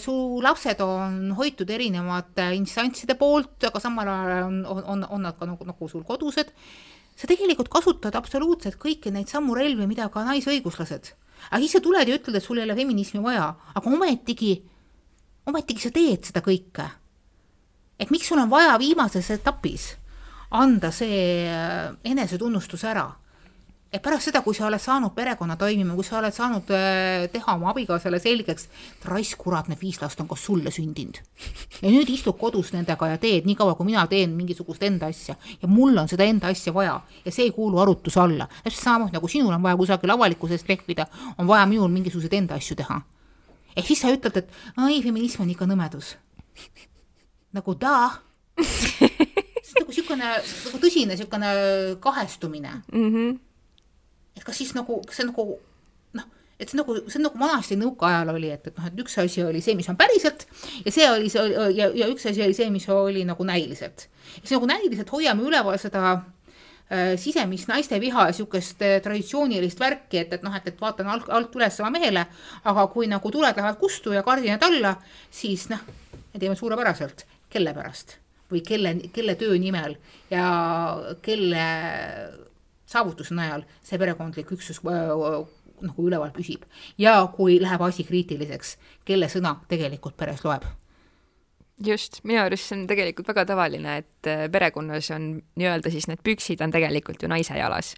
su 0.00 0.12
lapsed 0.40 0.80
on 0.80 1.34
hoitud 1.36 1.68
erinevate 1.68 2.46
instantside 2.56 3.16
poolt, 3.18 3.58
aga 3.68 3.80
samal 3.82 4.08
ajal 4.08 4.46
on, 4.46 4.60
on, 4.64 5.02
on 5.04 5.26
nad 5.26 5.36
ka 5.36 5.48
nagu, 5.48 5.66
nagu 5.68 5.88
sul 5.90 6.04
kodused, 6.06 6.52
sa 7.16 7.28
tegelikult 7.28 7.68
kasutad 7.72 8.14
absoluutselt 8.16 8.78
kõiki 8.80 9.12
neid 9.12 9.28
samu 9.28 9.56
relvi, 9.56 9.88
mida 9.88 10.08
ka 10.12 10.24
naisõiguslased. 10.24 11.12
aga 11.50 11.60
siis 11.60 11.76
sa 11.76 11.82
tuled 11.84 12.08
ja 12.08 12.16
ütled, 12.16 12.38
et 12.38 12.44
sul 12.44 12.60
ei 12.60 12.64
ole 12.64 12.78
feminismi 12.78 13.20
vaja, 13.20 13.50
aga 13.74 13.92
ometigi 13.92 14.54
ometigi 15.46 15.86
sa 15.86 15.92
teed 15.94 16.26
seda 16.26 16.42
kõike. 16.44 16.86
Et 17.98 18.10
miks 18.10 18.28
sul 18.28 18.40
on 18.40 18.50
vaja 18.50 18.78
viimases 18.78 19.30
etapis 19.30 19.94
anda 20.50 20.90
see 20.94 21.46
äh, 21.48 21.94
enesetunnustus 22.04 22.84
ära? 22.84 23.06
et 23.92 24.02
pärast 24.02 24.26
seda, 24.28 24.42
kui 24.44 24.52
sa 24.52 24.66
oled 24.66 24.82
saanud 24.82 25.14
perekonna 25.14 25.54
toimima, 25.56 25.94
kui 25.96 26.04
sa 26.04 26.18
oled 26.18 26.34
saanud 26.34 26.68
äh, 26.74 27.28
teha 27.32 27.54
oma 27.54 27.70
abikaasale 27.70 28.18
selgeks, 28.20 28.66
et 28.98 29.06
raisk 29.08 29.38
kurat, 29.40 29.70
need 29.70 29.80
viis 29.80 30.00
last 30.02 30.20
on 30.20 30.28
ka 30.28 30.36
sulle 30.36 30.72
sündinud. 30.74 31.22
ja 31.80 31.88
nüüd 31.88 32.10
istud 32.12 32.36
kodus 32.40 32.74
nendega 32.74 33.12
ja 33.14 33.20
teed, 33.22 33.46
niikaua 33.48 33.76
kui 33.78 33.88
mina 33.88 34.04
teen 34.10 34.34
mingisugust 34.36 34.82
enda 34.84 35.08
asja 35.12 35.38
ja 35.62 35.70
mul 35.70 35.96
on 35.96 36.10
seda 36.12 36.26
enda 36.28 36.52
asja 36.52 36.74
vaja 36.74 36.98
ja 37.24 37.32
see 37.32 37.48
ei 37.48 37.54
kuulu 37.56 37.80
arutluse 37.80 38.20
alla. 38.20 38.50
täpselt 38.62 38.82
samamoodi 38.84 39.16
nagu 39.16 39.28
sinul 39.28 39.54
on 39.54 39.62
vaja 39.62 39.80
kusagil 39.80 40.16
avalikkusest 40.18 40.68
lehvida, 40.68 41.06
on 41.38 41.46
vaja 41.48 41.66
minul 41.66 41.88
mingisuguseid 41.88 42.40
enda 42.42 42.58
asju 42.60 42.76
teha 42.76 43.00
ehk 43.76 43.86
siis 43.86 44.02
sa 44.02 44.12
ütled, 44.12 44.36
et 44.40 44.52
ei, 44.88 45.02
feminism 45.04 45.44
on 45.44 45.50
ikka 45.52 45.68
nõmedus. 45.68 46.14
Nagu 47.56 47.74
daa 47.80 48.10
see 48.62 49.76
on 49.76 49.82
nagu 49.82 49.92
niisugune 49.92 50.28
nagu 50.40 50.82
tõsine 50.82 51.14
niisugune 51.14 51.54
kahestumine 52.02 52.82
mm. 52.92 53.08
-hmm. 53.14 53.38
et 54.36 54.44
kas 54.44 54.62
siis 54.62 54.74
nagu, 54.76 55.00
kas 55.06 55.20
see 55.20 55.28
nagu 55.28 55.48
noh, 56.16 56.28
et 56.60 56.70
see 56.70 56.78
nagu, 56.80 56.96
see 57.06 57.20
on 57.20 57.28
nagu 57.28 57.42
vanasti 57.42 57.80
nõukaajal 57.80 58.32
oli, 58.36 58.52
et, 58.54 58.70
et 58.70 58.78
noh, 58.78 58.86
et 58.86 59.02
üks 59.04 59.18
asi 59.22 59.44
oli 59.44 59.60
see, 59.64 59.74
mis 59.78 59.88
on 59.92 59.98
päriselt 59.98 60.46
ja 60.84 60.92
see 60.92 61.10
oli 61.10 61.32
see 61.32 61.50
ja, 61.76 61.90
ja 61.92 62.08
üks 62.12 62.28
asi 62.30 62.44
oli 62.46 62.56
see, 62.56 62.70
mis 62.70 62.88
oli 62.88 63.26
nagu 63.28 63.44
näiliselt. 63.44 64.08
siis 64.38 64.56
nagu 64.56 64.66
näiliselt 64.66 65.12
hoiame 65.12 65.48
üleval 65.48 65.78
seda 65.78 66.16
Äh, 66.86 67.16
sisemist 67.18 67.66
naisteviha 67.66 68.28
ja 68.28 68.30
niisugust 68.30 68.82
äh, 68.86 69.00
traditsioonilist 69.02 69.80
värki, 69.82 70.20
et, 70.20 70.36
et 70.36 70.44
noh, 70.46 70.54
et, 70.54 70.68
et 70.70 70.76
vaatan 70.78 71.08
alt, 71.10 71.24
alt 71.34 71.56
üles 71.58 71.80
oma 71.82 71.88
mehele, 71.90 72.22
aga 72.62 72.84
kui 72.92 73.08
nagu 73.10 73.32
tuled 73.34 73.58
lähevad 73.58 73.80
kustu 73.80 74.12
ja 74.14 74.22
kardinad 74.22 74.62
alla, 74.62 74.92
siis 75.34 75.64
noh, 75.72 75.82
me 76.14 76.38
teeme 76.38 76.54
suurepäraselt, 76.54 77.24
kelle 77.52 77.74
pärast 77.74 78.18
või 78.50 78.62
kelle, 78.62 78.94
kelle 79.12 79.34
töö 79.34 79.58
nimel 79.58 79.96
ja 80.30 80.46
kelle 81.22 81.66
saavutuse 82.86 83.34
najal 83.34 83.64
see 83.82 83.98
perekondlik 83.98 84.52
üksus 84.54 84.80
äh, 84.86 85.12
nagu 85.82 86.08
üleval 86.08 86.32
püsib. 86.32 86.64
ja 86.98 87.18
kui 87.36 87.60
läheb 87.60 87.82
asi 87.82 88.04
kriitiliseks, 88.04 88.76
kelle 89.04 89.28
sõna 89.28 89.58
tegelikult 89.68 90.16
peres 90.16 90.44
loeb 90.44 90.64
just, 91.84 92.22
minu 92.24 92.40
arust 92.40 92.70
see 92.70 92.78
on 92.78 92.86
tegelikult 92.88 93.28
väga 93.28 93.44
tavaline, 93.50 93.98
et 94.00 94.28
äh, 94.30 94.46
perekonnas 94.52 95.10
on 95.12 95.28
nii-öelda 95.60 95.92
siis 95.92 96.08
need 96.08 96.22
püksid 96.24 96.62
on 96.64 96.72
tegelikult 96.72 97.20
ju 97.22 97.28
naise 97.28 97.56
jalas. 97.58 97.92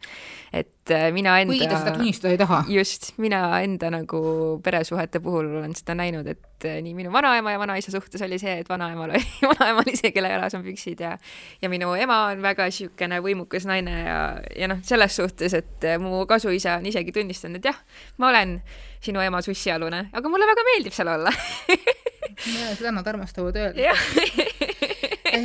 et 0.52 0.90
äh, 0.90 1.08
mina 1.14 1.36
enda 1.38 1.52
kuigi 1.52 1.68
ta 1.70 1.78
seda 1.78 1.94
tunnistada 1.94 2.32
ei 2.34 2.40
taha. 2.40 2.64
just, 2.72 3.12
mina 3.22 3.42
enda 3.62 3.90
nagu 3.94 4.20
peresuhete 4.64 5.20
puhul 5.22 5.52
olen 5.60 5.76
seda 5.78 5.94
näinud, 5.98 6.26
et 6.26 6.66
äh, 6.66 6.80
nii 6.82 6.96
minu 6.98 7.12
vanaema 7.14 7.54
ja 7.54 7.62
vanaisa 7.62 7.94
suhtes 7.94 8.22
oli 8.26 8.40
see, 8.42 8.58
et 8.64 8.68
vanaemal 8.68 9.14
oli, 9.14 9.22
vanaema 9.52 9.86
oli 9.86 9.96
see, 10.00 10.10
kelle 10.16 10.32
jalas 10.34 10.58
on 10.58 10.66
püksid 10.66 11.06
ja 11.06 11.14
ja 11.62 11.70
minu 11.70 11.94
ema 11.94 12.24
on 12.32 12.42
väga 12.42 12.66
niisugune 12.68 13.22
võimukas 13.22 13.68
naine 13.70 13.94
ja, 14.02 14.20
ja 14.58 14.72
noh, 14.74 14.82
selles 14.82 15.16
suhtes, 15.22 15.54
et 15.54 15.90
mu 16.02 16.26
kasuisa 16.26 16.80
on 16.82 16.90
isegi 16.90 17.14
tunnistanud, 17.14 17.62
et 17.62 17.70
jah, 17.70 17.82
ma 18.18 18.34
olen 18.34 18.58
sinu 19.04 19.22
ema 19.24 19.42
sussialune, 19.44 20.08
aga 20.12 20.32
mulle 20.32 20.48
väga 20.48 20.66
meeldib 20.72 20.96
seal 20.96 21.12
olla 21.14 21.32
ja 22.58 22.74
seda 22.76 22.92
nad 22.92 23.06
armastavad 23.06 23.56
öelda. 23.56 23.94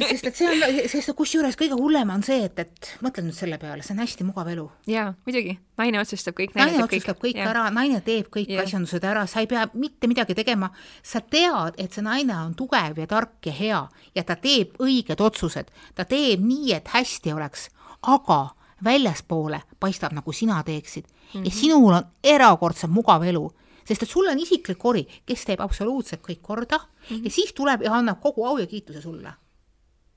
sest 0.10 0.28
et 0.30 0.38
see 0.38 0.48
on, 0.48 0.62
sest 0.90 1.12
kusjuures 1.18 1.58
kõige 1.60 1.78
hullem 1.78 2.12
on 2.14 2.24
see, 2.26 2.46
et, 2.48 2.60
et 2.64 2.92
mõtle 3.04 3.26
nüüd 3.26 3.36
selle 3.38 3.60
peale, 3.62 3.84
see 3.86 3.96
on 3.96 4.02
hästi 4.04 4.28
mugav 4.28 4.50
elu. 4.54 4.66
jaa, 4.90 5.12
muidugi, 5.28 5.56
naine 5.80 6.00
otsustab 6.02 6.38
kõik. 6.38 6.56
naine 6.58 6.84
otsustab 6.84 7.20
kõik, 7.20 7.38
kõik 7.38 7.52
ära, 7.52 7.66
naine 7.74 8.02
teeb 8.06 8.30
kõik 8.34 8.52
ja. 8.54 8.64
asjandused 8.66 9.06
ära, 9.08 9.26
sa 9.30 9.44
ei 9.44 9.50
pea 9.52 9.66
mitte 9.74 10.10
midagi 10.12 10.38
tegema. 10.38 10.72
sa 11.04 11.22
tead, 11.22 11.78
et 11.78 11.94
see 11.94 12.06
naine 12.06 12.36
on 12.40 12.56
tugev 12.58 13.00
ja 13.00 13.08
tark 13.10 13.50
ja 13.50 13.56
hea 13.60 13.84
ja 14.16 14.26
ta 14.28 14.38
teeb 14.40 14.78
õiged 14.84 15.22
otsused, 15.22 15.72
ta 15.96 16.08
teeb 16.10 16.44
nii, 16.44 16.74
et 16.78 16.94
hästi 16.94 17.36
oleks, 17.36 17.70
aga 18.02 18.42
väljaspoole 18.84 19.62
paistab, 19.80 20.16
nagu 20.16 20.34
sina 20.36 20.62
teeksid 20.64 21.08
mm 21.34 21.40
-hmm. 21.40 21.46
ja 21.46 21.52
sinul 21.52 21.94
on 21.94 22.06
erakordselt 22.24 22.92
mugav 22.92 23.24
elu 23.24 23.52
sest 23.86 24.04
et 24.04 24.10
sul 24.10 24.28
on 24.28 24.40
isiklik 24.40 24.78
kori, 24.78 25.04
kes 25.26 25.46
teeb 25.46 25.62
absoluutselt 25.62 26.22
kõik 26.22 26.42
korda 26.42 26.78
mm 26.78 27.16
-hmm. 27.16 27.24
ja 27.26 27.32
siis 27.32 27.54
tuleb 27.54 27.82
ja 27.82 27.94
annab 27.94 28.22
kogu 28.22 28.46
au 28.46 28.58
ja 28.58 28.68
kiituse 28.68 29.02
sulle 29.02 29.34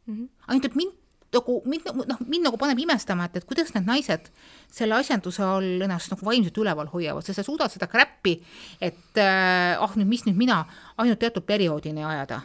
mm. 0.06 0.14
-hmm. 0.14 0.28
ainult 0.46 0.64
et 0.64 0.74
mind 0.74 0.92
nagu, 1.32 1.62
mind 1.64 1.86
nagu 1.86 2.04
noh, 2.08 2.20
mind 2.26 2.44
nagu 2.48 2.56
paneb 2.56 2.78
imestama, 2.78 3.24
et, 3.24 3.36
et 3.36 3.44
kuidas 3.44 3.72
need 3.74 3.86
naised 3.86 4.30
selle 4.72 4.94
asjanduse 4.94 5.42
all 5.42 5.82
ennast 5.86 6.12
nagu 6.12 6.26
vaimselt 6.26 6.58
üleval 6.62 6.90
hoiavad, 6.92 7.24
sest 7.26 7.40
sa 7.40 7.46
suudad 7.46 7.72
seda 7.72 7.88
kräppi, 7.90 8.36
et 8.80 9.20
äh, 9.20 9.82
ah 9.82 9.96
nüüd, 9.96 10.08
mis 10.10 10.26
nüüd 10.26 10.38
mina 10.38 10.64
ainult 10.96 11.18
teatud 11.18 11.46
perioodini 11.46 12.04
ajada. 12.04 12.40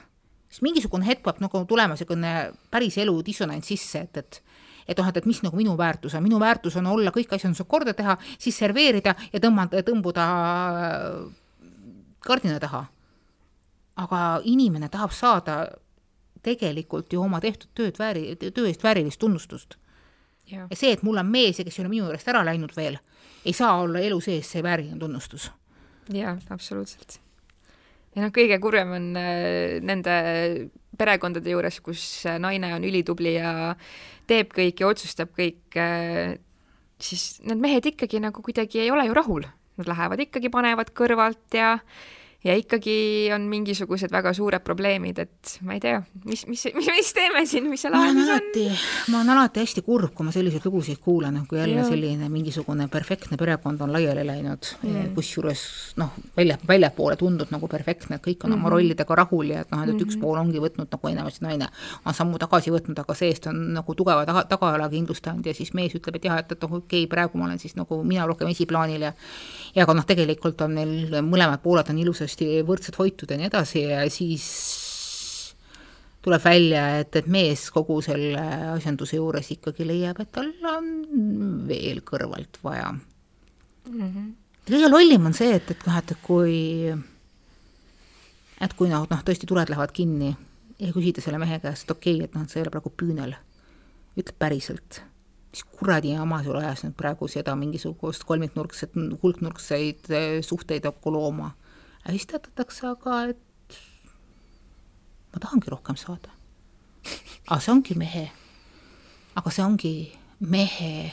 siis 0.50 0.62
mingisugune 0.62 1.08
hetk 1.08 1.24
peab 1.24 1.40
nagu 1.40 1.66
tulema 1.66 1.96
niisugune 1.96 2.52
päris 2.72 2.98
elu 2.98 3.22
dissonants 3.24 3.68
sisse, 3.68 4.00
et, 4.00 4.18
et 4.18 4.42
et 4.92 5.00
noh, 5.00 5.08
et, 5.08 5.18
et 5.22 5.28
mis 5.30 5.42
nagu 5.46 5.58
minu 5.58 5.76
väärtus 5.80 6.16
on, 6.18 6.24
minu 6.26 6.40
väärtus 6.42 6.76
on 6.80 6.90
olla 6.92 7.14
kõik 7.16 7.36
asjandused 7.36 7.68
korda 7.72 7.94
teha, 7.98 8.18
siis 8.40 8.58
serveerida 8.60 9.16
ja 9.32 9.40
tõmmata, 9.44 9.84
tõmbuda 9.88 10.26
äh, 10.32 11.22
kardina 12.26 12.60
taha. 12.60 12.86
aga 14.02 14.42
inimene 14.48 14.88
tahab 14.90 15.12
saada 15.12 15.56
tegelikult 16.42 17.14
ju 17.14 17.22
oma 17.22 17.42
tehtud 17.44 17.70
tööd 17.76 17.98
vääri, 18.00 18.36
töö 18.40 18.68
eest 18.70 18.84
väärilist 18.84 19.20
tunnustust. 19.20 19.76
ja 20.52 20.68
see, 20.74 20.92
et 20.92 21.04
mul 21.04 21.20
on 21.22 21.28
mees 21.32 21.60
ja 21.60 21.66
kes 21.66 21.78
ei 21.80 21.84
ole 21.84 21.92
minu 21.92 22.06
juurest 22.06 22.28
ära 22.28 22.44
läinud 22.46 22.74
veel, 22.76 22.98
ei 23.46 23.54
saa 23.54 23.78
olla 23.82 24.00
elu 24.00 24.20
sees 24.22 24.50
see 24.52 24.64
vääriline 24.64 25.00
tunnustus. 25.00 25.52
jaa, 26.10 26.38
absoluutselt. 26.50 27.20
ja 28.16 28.26
noh, 28.26 28.34
kõige 28.36 28.60
kurvem 28.60 28.96
on 28.98 29.12
äh, 29.20 29.80
nende 29.82 30.16
perekondade 30.98 31.50
juures, 31.50 31.80
kus 31.82 32.26
äh, 32.26 32.40
naine 32.40 32.74
on 32.76 32.84
ülitubli 32.84 33.36
ja 33.38 33.76
teeb 34.32 34.56
kõik 34.56 34.82
ja 34.82 34.90
otsustab 34.92 35.34
kõik, 35.38 35.64
äh, 35.80 36.38
siis 37.02 37.42
need 37.46 37.62
mehed 37.62 37.92
ikkagi 37.92 38.22
nagu 38.24 38.44
kuidagi 38.46 38.86
ei 38.86 38.92
ole 38.94 39.08
ju 39.10 39.18
rahul. 39.18 39.48
Nad 39.80 39.88
lähevad 39.88 40.24
ikkagi, 40.26 40.52
panevad 40.54 40.92
kõrvalt 40.96 41.56
ja 41.56 41.78
ja 42.44 42.56
ikkagi 42.58 43.30
on 43.36 43.44
mingisugused 43.52 44.10
väga 44.12 44.34
suured 44.34 44.64
probleemid, 44.66 45.20
et 45.22 45.52
ma 45.68 45.76
ei 45.76 45.82
tea, 45.84 46.00
mis, 46.26 46.42
mis, 46.50 46.64
mis, 46.74 46.88
mis 46.90 47.12
teeme 47.14 47.44
siin, 47.46 47.68
mis 47.70 47.84
see 47.86 47.92
lahendus 47.94 48.32
on? 48.34 48.48
ma 49.14 49.20
olen 49.20 49.34
alati 49.36 49.62
hästi 49.62 49.84
kurb, 49.86 50.14
kui 50.18 50.26
ma 50.26 50.34
selliseid 50.34 50.66
lugusid 50.66 50.98
kuulan, 51.04 51.38
kui 51.50 51.60
jälle 51.60 51.84
ja. 51.84 51.86
selline 51.86 52.30
mingisugune 52.34 52.88
perfektne 52.92 53.38
perekond 53.38 53.82
on 53.86 53.94
laiali 53.94 54.26
läinud 54.26 54.72
mm., 54.82 55.12
kusjuures 55.14 55.64
noh, 56.02 56.16
välja, 56.38 56.58
väljapoole 56.68 57.20
tundub 57.22 57.54
nagu 57.54 57.70
perfektne, 57.70 58.18
et 58.18 58.26
kõik 58.26 58.42
on 58.44 58.50
mm 58.50 58.56
-hmm. 58.56 58.60
oma 58.60 58.70
mhm. 58.70 58.74
rollidega 58.76 59.16
rahul 59.22 59.54
ja 59.54 59.62
et 59.62 59.72
noh, 59.72 59.84
et 59.84 59.88
mm 59.88 59.98
-hmm. 59.98 60.02
üks 60.08 60.18
mhm. 60.18 60.22
pool 60.26 60.42
ongi 60.42 60.60
võtnud 60.66 60.90
nagu 60.92 61.08
enamasti 61.08 61.46
naine 61.46 61.70
on 62.06 62.14
sammu 62.14 62.40
tagasi 62.42 62.72
võtnud, 62.72 63.00
aga 63.00 63.14
see-eest 63.14 63.48
on 63.54 63.74
nagu 63.74 63.96
tugeva 63.96 64.26
taga, 64.26 64.44
tagajala 64.50 64.90
kindlustanud 64.90 65.46
ja 65.46 65.54
siis 65.54 65.74
mees 65.74 65.94
ütleb, 65.96 66.16
et 66.16 66.26
jah, 66.26 66.40
et, 66.40 66.52
et 66.52 66.62
noh, 66.62 66.74
okei 66.74 67.04
okay,, 67.04 67.08
praegu 67.08 67.38
ma 67.38 67.46
olen 67.46 67.60
siis 67.60 67.76
nagu 67.76 68.04
mina 68.04 68.26
rohkem 68.26 68.48
esiplaanil 68.48 69.02
ja 69.02 69.14
ja 69.76 69.84
aga 69.84 69.94
noh, 69.94 70.06
tegelikult 70.06 70.62
on 70.62 70.76
neil 70.76 71.22
mõlemad 71.22 71.62
pooled 71.62 71.90
on 71.90 71.98
ilusasti 71.98 72.31
ilusasti 72.32 72.64
võrdselt 72.66 72.98
hoitud 73.00 73.32
ja 73.32 73.38
nii 73.38 73.50
edasi 73.50 73.84
ja 73.84 74.02
siis 74.10 74.46
tuleb 76.22 76.44
välja, 76.44 77.00
et, 77.02 77.16
et 77.16 77.28
mees 77.28 77.70
kogu 77.74 78.02
selle 78.02 78.42
asjanduse 78.76 79.18
juures 79.18 79.52
ikkagi 79.52 79.86
leiab, 79.88 80.20
et 80.22 80.32
tal 80.32 80.52
on 80.70 81.66
veel 81.68 82.02
kõrvalt 82.02 82.60
vaja 82.64 82.92
mm. 82.92 84.00
-hmm. 84.00 84.32
kõige 84.70 84.90
lollim 84.90 85.26
on 85.26 85.34
see, 85.34 85.56
et, 85.56 85.72
et 85.72 85.86
noh, 85.88 85.98
et 85.98 86.14
kui, 86.22 86.94
et 88.62 88.74
kui 88.74 88.90
noh, 88.90 89.08
noh 89.10 89.24
tõesti 89.24 89.48
tuled 89.48 89.70
lähevad 89.70 89.92
kinni 89.92 90.36
ja 90.80 90.94
küsida 90.94 91.22
selle 91.22 91.40
mehe 91.40 91.60
käest, 91.60 91.90
okei 91.90 92.16
okay,, 92.16 92.26
et 92.26 92.36
noh, 92.36 92.44
et 92.44 92.50
sa 92.50 92.60
ei 92.60 92.64
ole 92.66 92.72
praegu 92.72 92.94
püünel, 92.94 93.36
ütle 94.18 94.36
päriselt 94.38 95.02
mis 95.52 95.64
kuradi 95.64 96.14
jama 96.14 96.44
sul 96.44 96.56
ajas 96.56 96.86
nüüd 96.86 96.96
praegu 96.96 97.28
seda 97.28 97.56
mingisugust 97.60 98.24
kolmiknurkset, 98.24 98.94
hulknurkseid 99.24 100.08
suhteid 100.48 100.86
kokku 100.86 101.12
looma 101.12 101.52
teatatakse 102.06 102.88
aga, 102.88 103.24
et 103.30 103.78
ma 105.34 105.40
tahangi 105.40 105.70
rohkem 105.70 105.96
saada. 105.96 106.34
aga 107.48 107.60
see 107.60 107.74
ongi 107.74 107.98
mehe, 107.98 108.26
aga 109.36 109.52
see 109.52 109.66
ongi 109.66 109.94
mehe 110.40 111.12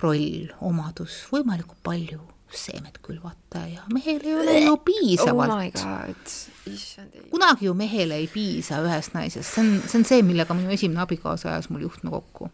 roll, 0.00 0.50
omadus, 0.64 1.26
võimalikult 1.32 1.82
palju 1.84 2.20
seemet 2.50 2.98
külvata 2.98 3.62
ja 3.70 3.82
mehel 3.94 4.24
ei 4.24 4.34
ole 4.34 4.54
ju 4.64 4.72
oh 4.72 4.80
piisavalt 4.82 5.52
ei. 5.62 7.26
kunagi 7.30 7.68
ju 7.68 7.74
mehele 7.78 8.16
ei 8.18 8.26
piisa 8.26 8.80
ühest 8.82 9.14
naisest, 9.14 9.52
see 9.54 9.62
on, 9.62 9.76
see 9.86 10.00
on 10.00 10.06
see, 10.08 10.24
millega 10.26 10.56
minu 10.58 10.72
esimene 10.74 11.04
abikaasa 11.04 11.52
ajas 11.52 11.70
mul 11.70 11.84
juhtme 11.86 12.10
kokku. 12.10 12.50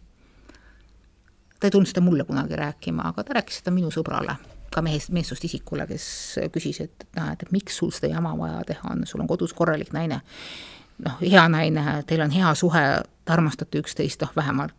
ta 1.60 1.68
ei 1.68 1.72
tulnud 1.72 1.88
seda 1.88 2.04
mulle 2.04 2.28
kunagi 2.28 2.60
rääkima, 2.60 3.08
aga 3.08 3.24
ta 3.24 3.38
rääkis 3.38 3.62
seda 3.62 3.72
minu 3.72 3.88
sõbrale, 3.94 4.36
ka 4.76 4.84
mehest, 4.84 5.12
meessoost 5.16 5.44
isikule, 5.48 5.86
kes 5.88 6.06
küsis, 6.52 6.82
et, 6.84 7.06
et 7.06 7.20
noh, 7.20 7.32
et 7.32 7.52
miks 7.54 7.78
sul 7.80 7.92
seda 7.94 8.12
jama 8.12 8.34
vaja 8.38 8.60
teha 8.68 8.92
on, 8.92 9.06
sul 9.08 9.22
on 9.24 9.30
kodus 9.30 9.54
korralik 9.56 9.92
naine. 9.96 10.20
noh, 11.04 11.20
hea 11.20 11.44
naine, 11.52 11.84
teil 12.08 12.24
on 12.24 12.32
hea 12.32 12.54
suhe, 12.56 12.82
te 13.24 13.32
armastate 13.32 13.80
üksteist, 13.82 14.22
noh 14.24 14.32
vähemalt 14.36 14.76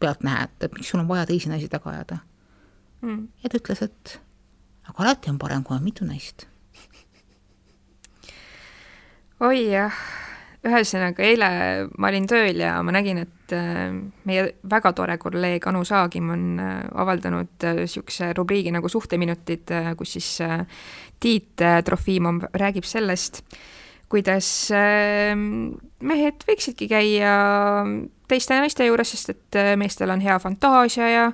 pealtnäha, 0.00 0.46
et, 0.48 0.56
et 0.64 0.76
miks 0.76 0.92
sul 0.92 1.02
on 1.02 1.08
vaja 1.08 1.26
teisi 1.28 1.52
naisi 1.52 1.68
taga 1.72 1.92
ajada. 1.94 2.20
Mm. 3.00 3.28
ja 3.42 3.48
ta 3.48 3.56
ütles, 3.56 3.80
et 3.84 4.18
aga 4.88 5.04
alati 5.04 5.30
on 5.32 5.38
parem, 5.40 5.64
kui 5.64 5.76
on 5.76 5.84
mitu 5.84 6.04
naist. 6.04 6.46
oi 9.48 9.62
jah, 9.70 9.96
ühesõnaga 10.66 11.24
eile 11.24 11.50
ma 11.96 12.10
olin 12.10 12.26
tööl 12.28 12.58
ja 12.60 12.74
ma 12.84 12.92
nägin, 12.92 13.22
et 13.24 13.54
äh, 13.56 13.88
meie 14.28 14.46
väga 14.70 14.92
tore 14.96 15.16
kolleeg 15.20 15.66
Anu 15.70 15.84
Saagim 15.88 16.28
on 16.34 16.46
äh, 16.60 16.78
avaldanud 17.00 17.68
niisuguse 17.80 18.32
rubriigi 18.36 18.72
nagu 18.74 18.88
Suhteminutid, 18.92 19.72
kus 19.96 20.16
siis 20.18 20.32
äh, 20.44 20.64
Tiit 21.20 21.60
äh, 21.60 21.82
Trofimov 21.84 22.46
räägib 22.56 22.84
sellest, 22.88 23.42
kuidas 24.10 24.48
äh, 24.74 25.32
mehed 25.36 26.46
võiksidki 26.48 26.88
käia 26.90 27.34
teiste 28.30 28.56
naiste 28.56 28.86
juures, 28.86 29.12
sest 29.14 29.34
et 29.34 29.58
äh, 29.58 29.74
meestel 29.80 30.12
on 30.12 30.22
hea 30.24 30.38
fantaasia 30.42 31.10
ja 31.10 31.26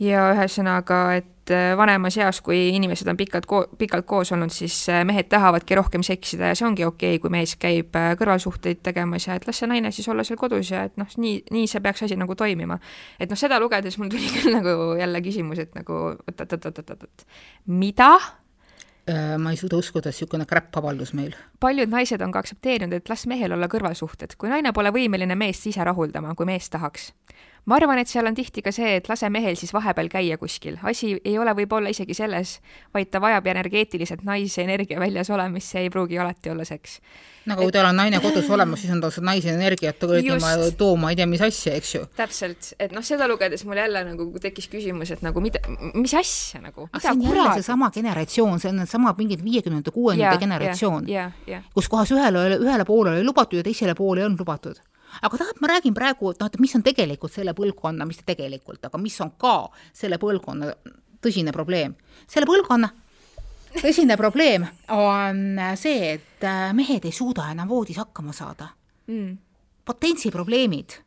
ja 0.00 0.30
ühesõnaga, 0.32 1.02
et 1.20 1.39
äh, 1.54 1.72
vanemas 1.78 2.16
eas, 2.20 2.40
kui 2.44 2.58
inimesed 2.74 3.08
on 3.10 3.18
pikalt 3.18 3.46
ko-, 3.50 3.66
pikalt 3.78 4.06
koos 4.08 4.32
olnud, 4.34 4.52
siis 4.54 4.76
äh, 4.92 5.02
mehed 5.06 5.30
tahavadki 5.32 5.78
rohkem 5.78 6.04
seksida 6.06 6.50
ja 6.50 6.58
see 6.58 6.66
ongi 6.68 6.86
okei 6.86 7.14
okay,, 7.14 7.22
kui 7.22 7.32
mees 7.32 7.56
käib 7.60 7.96
äh, 7.98 8.12
kõrvalsuhteid 8.20 8.82
tegemas 8.86 9.28
ja 9.28 9.38
et 9.38 9.46
las 9.48 9.62
see 9.62 9.70
naine 9.70 9.92
siis 9.94 10.08
olla 10.12 10.24
seal 10.26 10.40
kodus 10.40 10.72
ja 10.74 10.84
et 10.88 10.98
noh, 11.00 11.08
nii, 11.20 11.44
nii 11.54 11.70
see 11.70 11.82
peaks 11.84 12.04
asi 12.06 12.18
nagu 12.20 12.36
toimima. 12.38 12.78
et 13.18 13.30
noh, 13.30 13.38
seda 13.38 13.60
lugedes 13.62 13.98
mul 14.00 14.12
tuli 14.12 14.30
küll 14.36 14.54
nagu 14.56 14.94
jälle 15.00 15.24
küsimus, 15.24 15.62
et 15.62 15.74
nagu 15.78 16.02
oot-oot-oot-oot-oot, 16.14 17.26
mida? 17.66 18.12
Ma 19.10 19.50
ei 19.50 19.56
suuda 19.58 19.78
uskuda, 19.80 20.10
et 20.10 20.14
niisugune 20.14 20.44
kräpp 20.46 20.76
avaldus 20.78 21.10
meil 21.18 21.32
paljud 21.60 21.90
naised 21.90 22.20
on 22.22 22.32
ka 22.32 22.42
aktsepteerinud, 22.44 22.94
et 22.96 23.08
las 23.10 23.26
mehel 23.30 23.56
olla 23.56 23.68
kõrvalsuhted, 23.70 24.36
kui 24.38 24.52
naine 24.52 24.72
pole 24.76 24.92
võimeline 24.94 25.36
meest 25.38 25.66
ise 25.70 25.84
rahuldama, 25.84 26.36
kui 26.38 26.48
mees 26.48 26.70
tahaks. 26.72 27.10
Ma 27.68 27.76
arvan, 27.76 28.00
et 28.00 28.08
seal 28.10 28.26
on 28.28 28.36
tihti 28.36 28.62
ka 28.64 28.72
see, 28.74 28.96
et 28.98 29.08
lase 29.10 29.28
mehel 29.32 29.56
siis 29.58 29.72
vahepeal 29.74 30.08
käia 30.12 30.38
kuskil, 30.40 30.78
asi 30.86 31.12
ei 31.18 31.36
ole 31.38 31.52
võib-olla 31.58 31.92
isegi 31.92 32.16
selles, 32.16 32.58
vaid 32.94 33.10
ta 33.12 33.20
vajab 33.22 33.50
energeetiliselt 33.52 34.24
naise 34.26 34.64
energia 34.64 35.00
väljas 35.00 35.30
olemist, 35.30 35.74
see 35.74 35.84
ei 35.86 35.92
pruugi 35.92 36.18
alati 36.18 36.52
olla 36.52 36.64
seks. 36.68 36.98
nagu 37.50 37.64
kui 37.64 37.72
tal 37.72 37.88
on 37.88 37.96
naine 37.96 38.20
kodus 38.20 38.48
olemas, 38.52 38.82
siis 38.82 38.92
on 38.94 39.00
tal 39.02 39.12
seda 39.14 39.26
naise 39.30 39.52
energiat 39.52 40.02
Just. 40.20 40.76
tooma, 40.78 41.10
ei 41.10 41.16
tea 41.16 41.26
mis 41.26 41.40
asja, 41.44 41.74
eks 41.76 41.94
ju. 41.94 42.04
täpselt, 42.16 42.72
et 42.78 42.92
noh, 42.96 43.04
seda 43.04 43.28
lugedes 43.28 43.64
mul 43.68 43.80
jälle 43.80 44.04
nagu 44.08 44.28
tekkis 44.40 44.68
küsimus, 44.72 45.12
et 45.16 45.24
nagu 45.26 45.40
mida, 45.44 45.62
mis 45.94 46.14
asja 46.14 46.62
nagu, 46.64 46.88
aga 46.90 47.02
see 47.04 47.14
on 47.14 47.24
jälle 47.28 47.48
seesama 47.60 47.90
generatsioon, 47.94 48.60
see 48.60 48.72
on 48.72 48.82
needsamad 48.82 49.20
mingid 49.20 49.44
viiekümnendate, 49.44 49.94
kuuekümnendate 49.94 50.46
generatsioon, 50.46 51.10
kus 51.74 51.88
kohas 51.88 52.12
ühele, 52.16 52.46
ühele 52.60 52.88
poole 52.88 53.16
oli 53.16 53.26
lubatud 53.26 53.60
ja 53.60 53.66
teisele 53.66 53.96
poole 53.98 54.24
ei 54.24 54.30
olnud 54.30 54.40
lubatud. 54.44 54.80
Aga 55.22 55.42
tahad, 55.42 55.60
ma 55.60 55.72
räägin 55.72 55.94
praegu, 55.96 56.32
et 56.32 56.40
noh, 56.40 56.50
et 56.50 56.60
mis 56.62 56.74
on 56.78 56.84
tegelikult 56.86 57.34
selle 57.34 57.54
põlvkonna, 57.56 58.06
mis 58.08 58.22
tegelikult, 58.26 58.84
aga 58.88 58.98
mis 58.98 59.18
on 59.24 59.34
ka 59.40 59.54
selle 59.92 60.18
põlvkonna 60.22 60.72
tõsine 61.22 61.52
probleem. 61.52 61.94
selle 62.28 62.48
põlvkonna 62.48 62.90
tõsine 63.80 64.16
probleem 64.18 64.66
on 64.94 65.60
see, 65.78 66.16
et 66.16 66.46
äh, 66.46 66.72
mehed 66.76 67.06
ei 67.06 67.14
suuda 67.14 67.50
enam 67.52 67.68
voodis 67.70 68.00
hakkama 68.00 68.34
saada 68.34 68.72
mm.. 69.06 69.36
potentsiprobleemid 69.86 70.98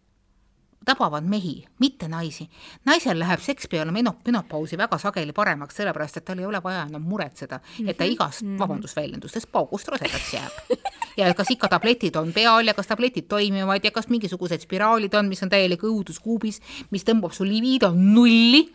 tabavad 0.86 1.24
mehi, 1.24 1.66
mitte 1.80 2.08
naisi. 2.08 2.50
naisel 2.86 3.20
läheb 3.20 3.42
seks 3.42 3.68
peale 3.72 3.92
meno-, 3.92 4.16
menopausi 4.26 4.78
väga 4.78 4.98
sageli 4.98 5.34
paremaks, 5.34 5.76
sellepärast 5.80 6.18
et 6.18 6.26
tal 6.26 6.40
ei 6.40 6.46
ole 6.46 6.62
vaja 6.64 6.86
enam 6.90 7.02
muretseda, 7.08 7.60
et 7.88 7.98
ta 7.98 8.08
igast, 8.08 8.46
vabandust 8.60 8.96
väljendustest, 8.96 9.52
paugust 9.52 9.88
rosedaks 9.88 10.34
jääb. 10.34 10.78
ja 11.18 11.34
kas 11.34 11.52
ikka 11.56 11.70
tabletid 11.76 12.16
on 12.16 12.34
peal 12.34 12.68
ja 12.68 12.74
kas 12.74 12.88
tabletid 12.88 13.28
toimivad 13.28 13.84
ja 13.84 13.92
kas 13.92 14.10
mingisugused 14.10 14.66
spiraalid 14.66 15.14
on, 15.14 15.30
mis 15.30 15.44
on 15.44 15.52
täielik 15.54 15.84
õuduskuubis, 15.84 16.62
mis 16.92 17.06
tõmbab 17.08 17.36
su 17.36 17.48
libido 17.48 17.94
nulli. 17.96 18.66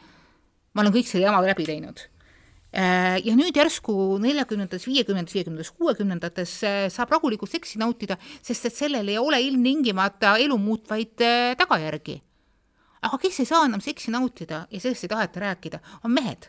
ma 0.74 0.84
olen 0.84 0.94
kõik 0.94 1.10
selle 1.10 1.26
jama 1.26 1.42
läbi 1.44 1.66
teinud 1.66 2.08
ja 3.24 3.34
nüüd 3.34 3.56
järsku 3.56 3.92
neljakümnendates, 4.22 4.86
viiekümnendates, 4.86 5.34
viiekümnendates, 5.34 5.72
kuuekümnendates 5.78 6.52
äh, 6.66 6.76
saab 6.92 7.10
rahulikult 7.16 7.50
seksi 7.50 7.80
nautida, 7.80 8.18
sest 8.44 8.68
et 8.68 8.76
sellel 8.76 9.08
ei 9.08 9.18
ole 9.18 9.40
ilmtingimata 9.42 10.36
elu 10.44 10.58
muutvaid 10.62 11.24
äh, 11.24 11.56
tagajärgi. 11.58 12.20
aga 13.02 13.18
kes 13.22 13.40
ei 13.40 13.46
saa 13.46 13.64
enam 13.66 13.80
seksi 13.80 14.10
nautida 14.10 14.66
ja 14.70 14.80
sellest 14.80 15.04
ei 15.06 15.10
taheta 15.10 15.40
rääkida, 15.40 15.78
on 16.04 16.10
mehed, 16.10 16.48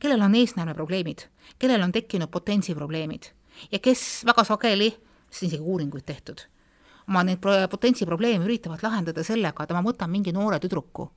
kellel 0.00 0.22
on 0.24 0.34
eesnäärmeprobleemid, 0.34 1.26
kellel 1.58 1.82
on 1.84 1.92
tekkinud 1.92 2.30
potentsiprobleemid 2.32 3.30
ja 3.72 3.78
kes 3.78 4.24
väga 4.26 4.44
sageli, 4.48 4.90
sest 5.30 5.50
isegi 5.50 5.62
uuringuid 5.62 6.04
tehtud, 6.08 6.44
oma 7.08 7.24
neid 7.24 7.40
pro- 7.40 7.68
potentsiprobleeme 7.70 8.44
üritavad 8.48 8.82
lahendada 8.82 9.24
sellega, 9.24 9.64
et 9.64 9.76
ma 9.76 9.84
võtan 9.84 10.12
mingi 10.12 10.32
noore 10.32 10.60
tüdruku 10.60 11.10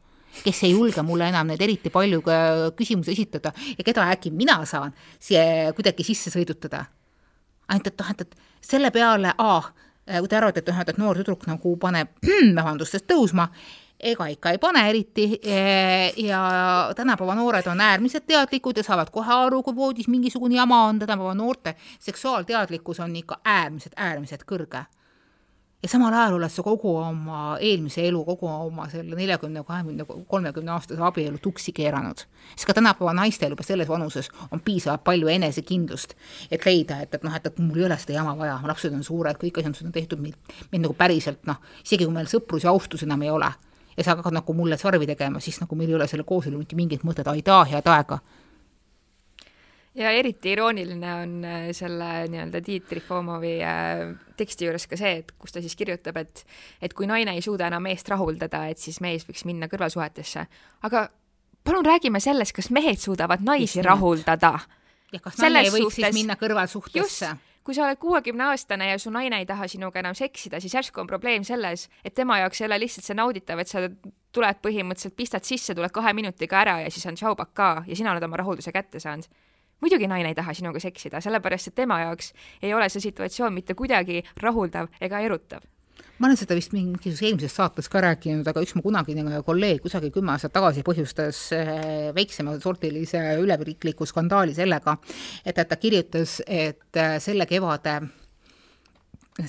kes 0.43 0.63
ei 0.63 0.73
julge 0.73 1.03
mulle 1.05 1.27
enam 1.29 1.51
neid 1.51 1.61
eriti 1.61 1.91
palju 1.93 2.21
küsimusi 2.77 3.13
esitada 3.13 3.53
ja 3.77 3.83
keda 3.85 4.07
äkki 4.15 4.31
mina 4.31 4.59
saan 4.65 4.93
siia 5.19 5.73
kuidagi 5.75 6.03
sisse 6.03 6.33
sõidutada. 6.33 6.85
ainult 7.67 7.87
et 7.87 7.99
noh, 7.99 8.09
et, 8.11 8.21
et 8.21 8.35
selle 8.61 8.91
peale, 8.91 9.33
kui 10.19 10.27
te 10.27 10.37
arvate, 10.37 10.59
et 10.59 10.67
noh, 10.67 10.81
et 10.81 10.97
noor 10.97 11.19
tüdruk 11.21 11.47
nagu 11.47 11.77
paneb, 11.79 12.11
vabandust, 12.57 12.99
tõusma, 13.07 13.47
ega 14.03 14.27
ikka 14.27 14.51
ei 14.51 14.59
pane 14.59 14.81
eriti 14.89 15.27
ja 16.27 16.41
tänapäeva 16.95 17.35
noored 17.39 17.67
on 17.71 17.81
äärmiselt 17.81 18.27
teadlikud 18.27 18.77
ja 18.77 18.83
saavad 18.83 19.13
kohe 19.13 19.33
aru, 19.45 19.61
kui 19.63 19.75
voodis 19.75 20.09
mingisugune 20.11 20.59
jama 20.59 20.83
on, 20.89 20.99
tänapäeva 20.99 21.33
noorte 21.33 21.75
seksuaalteadlikkus 21.99 22.99
on 22.99 23.15
ikka 23.15 23.39
äärmiselt, 23.45 23.95
äärmiselt 23.95 24.43
kõrge 24.49 24.83
ja 25.83 25.89
samal 25.89 26.13
ajal 26.13 26.37
oled 26.37 26.51
sa 26.51 26.63
kogu 26.63 26.95
oma 26.97 27.57
eelmise 27.59 28.05
elu, 28.07 28.21
kogu 28.25 28.47
oma 28.47 28.85
selle 28.91 29.17
neljakümne, 29.19 29.63
kahekümne, 29.67 30.05
kolmekümne 30.27 30.71
aastase 30.71 31.01
abielu 31.03 31.37
tuksi 31.43 31.73
keeranud. 31.75 32.23
siis 32.55 32.65
ka 32.65 32.73
tänapäeva 32.73 33.13
naistel 33.13 33.51
juba 33.51 33.63
selles 33.63 33.89
vanuses 33.89 34.29
on 34.51 34.61
piisavalt 34.61 35.03
palju 35.03 35.27
enesekindlust, 35.27 36.15
et 36.51 36.65
leida, 36.65 37.01
et, 37.01 37.13
et 37.15 37.23
noh, 37.23 37.35
et, 37.35 37.45
et 37.47 37.59
mul 37.59 37.81
ei 37.81 37.85
ole 37.85 37.97
seda 37.99 38.13
jama 38.19 38.37
vaja, 38.37 38.59
lapsed 38.67 38.93
on 38.93 39.03
suured, 39.03 39.37
kõik 39.41 39.59
asjad 39.59 39.83
on 39.85 39.91
tehtud 39.91 40.23
mind, 40.23 40.55
mind 40.71 40.87
nagu 40.87 40.95
päriselt 40.97 41.43
noh, 41.49 41.59
isegi 41.83 42.07
kui 42.07 42.15
meil 42.15 42.31
sõprus 42.31 42.63
ja 42.63 42.71
austus 42.71 43.03
enam 43.03 43.21
ei 43.21 43.33
ole 43.33 43.51
ja 43.97 44.03
sa 44.03 44.15
hakkad 44.15 44.33
nagu 44.33 44.53
mulle 44.53 44.77
sarvi 44.77 45.07
tegema, 45.09 45.39
siis 45.39 45.59
nagu 45.61 45.75
meil 45.75 45.91
ei 45.91 45.99
ole 45.99 46.07
selle 46.07 46.23
kooselu 46.23 46.57
mitte 46.57 46.79
mingit 46.79 47.03
mõtet, 47.03 47.27
aitäh, 47.27 47.75
head 47.75 47.91
aega 47.91 48.21
ja 49.95 50.11
eriti 50.11 50.51
irooniline 50.51 51.13
on 51.13 51.33
äh, 51.45 51.67
selle 51.75 52.09
nii-öelda 52.31 52.61
Tiit 52.65 52.87
Trifomovi 52.89 53.53
äh, 53.63 54.03
teksti 54.37 54.65
juures 54.67 54.87
ka 54.89 54.97
see, 54.99 55.19
et 55.21 55.33
kus 55.37 55.53
ta 55.53 55.61
siis 55.61 55.75
kirjutab, 55.77 56.17
et 56.21 56.45
et 56.81 56.93
kui 56.97 57.07
naine 57.09 57.35
ei 57.37 57.43
suuda 57.45 57.69
enam 57.69 57.85
meest 57.85 58.09
rahuldada, 58.09 58.65
et 58.71 58.81
siis 58.81 58.99
mees 59.05 59.25
võiks 59.27 59.45
minna 59.45 59.69
kõrvalsuhetesse. 59.71 60.45
aga 60.89 61.07
palun 61.63 61.85
räägime 61.85 62.19
sellest, 62.23 62.55
kas 62.57 62.71
mehed 62.73 62.99
suudavad 62.99 63.45
naisi 63.45 63.79
Just 63.79 63.87
rahuldada. 63.87 64.59
ja 65.11 65.19
kas 65.19 65.37
naine 65.37 65.61
Selles 65.61 65.67
ei 65.67 65.79
võiks 65.79 65.89
suhtes- 65.89 66.09
siis 66.09 66.21
minna 66.21 66.35
kõrvalsuhtesse? 66.41 67.35
kui 67.63 67.75
sa 67.75 67.85
oled 67.85 67.95
kuuekümneaastane 67.95 68.89
ja 68.89 68.97
su 68.99 69.09
naine 69.09 69.37
ei 69.39 69.45
taha 69.45 69.69
sinuga 69.71 70.01
enam 70.01 70.15
seksida, 70.15 70.59
siis 70.59 70.73
järsku 70.73 70.99
on 70.99 71.07
probleem 71.07 71.45
selles, 71.47 71.87
et 72.03 72.13
tema 72.13 72.41
jaoks 72.41 72.59
ei 72.61 72.65
ole 72.65 72.79
lihtsalt 72.79 73.05
see 73.05 73.15
nauditav, 73.15 73.59
et 73.59 73.71
sa 73.71 73.85
tuled 74.35 74.59
põhimõtteliselt, 74.59 75.15
pistad 75.15 75.47
sisse, 75.47 75.75
tuled 75.75 75.91
kahe 75.95 76.11
minutiga 76.13 76.59
ära 76.59 76.81
ja 76.81 76.91
siis 76.91 77.05
on 77.05 77.15
tšaubak 77.15 77.53
ka 77.53 77.69
ja 77.87 77.95
sina 77.95 78.11
oled 78.11 78.23
oma 78.23 78.41
rahulduse 78.41 78.73
kätte 78.75 78.99
saanud 78.99 79.29
muidugi 79.83 80.07
naine 80.07 80.31
ei 80.31 80.37
taha 80.37 80.55
sinuga 80.55 80.81
seksida, 80.83 81.21
sellepärast 81.23 81.71
et 81.71 81.77
tema 81.83 81.99
jaoks 82.05 82.31
ei 82.63 82.73
ole 82.73 82.87
see 82.91 83.03
situatsioon 83.09 83.53
mitte 83.53 83.75
kuidagi 83.77 84.23
rahuldav 84.41 84.89
ega 85.03 85.21
erutav. 85.25 85.65
ma 86.19 86.27
olen 86.29 86.37
seda 86.39 86.55
vist 86.55 86.71
mingisuguses 86.71 87.25
eelmises 87.27 87.55
saates 87.57 87.89
ka 87.91 88.01
rääkinud, 88.05 88.47
aga 88.47 88.61
üks 88.63 88.75
mu 88.77 88.83
kunagine 88.85 89.41
kolleeg 89.43 89.81
kusagil 89.83 90.13
kümme 90.13 90.31
aastat 90.31 90.53
tagasi 90.55 90.83
põhjustas 90.87 91.39
eh, 91.57 92.11
väiksema 92.15 92.55
sortilise 92.63 93.21
üleriikliku 93.41 94.07
skandaali 94.07 94.55
sellega, 94.55 94.97
et, 95.43 95.57
et 95.57 95.67
ta 95.67 95.79
kirjutas, 95.81 96.39
et 96.47 97.01
eh, 97.01 97.17
selle 97.23 97.49
kevade 97.49 97.99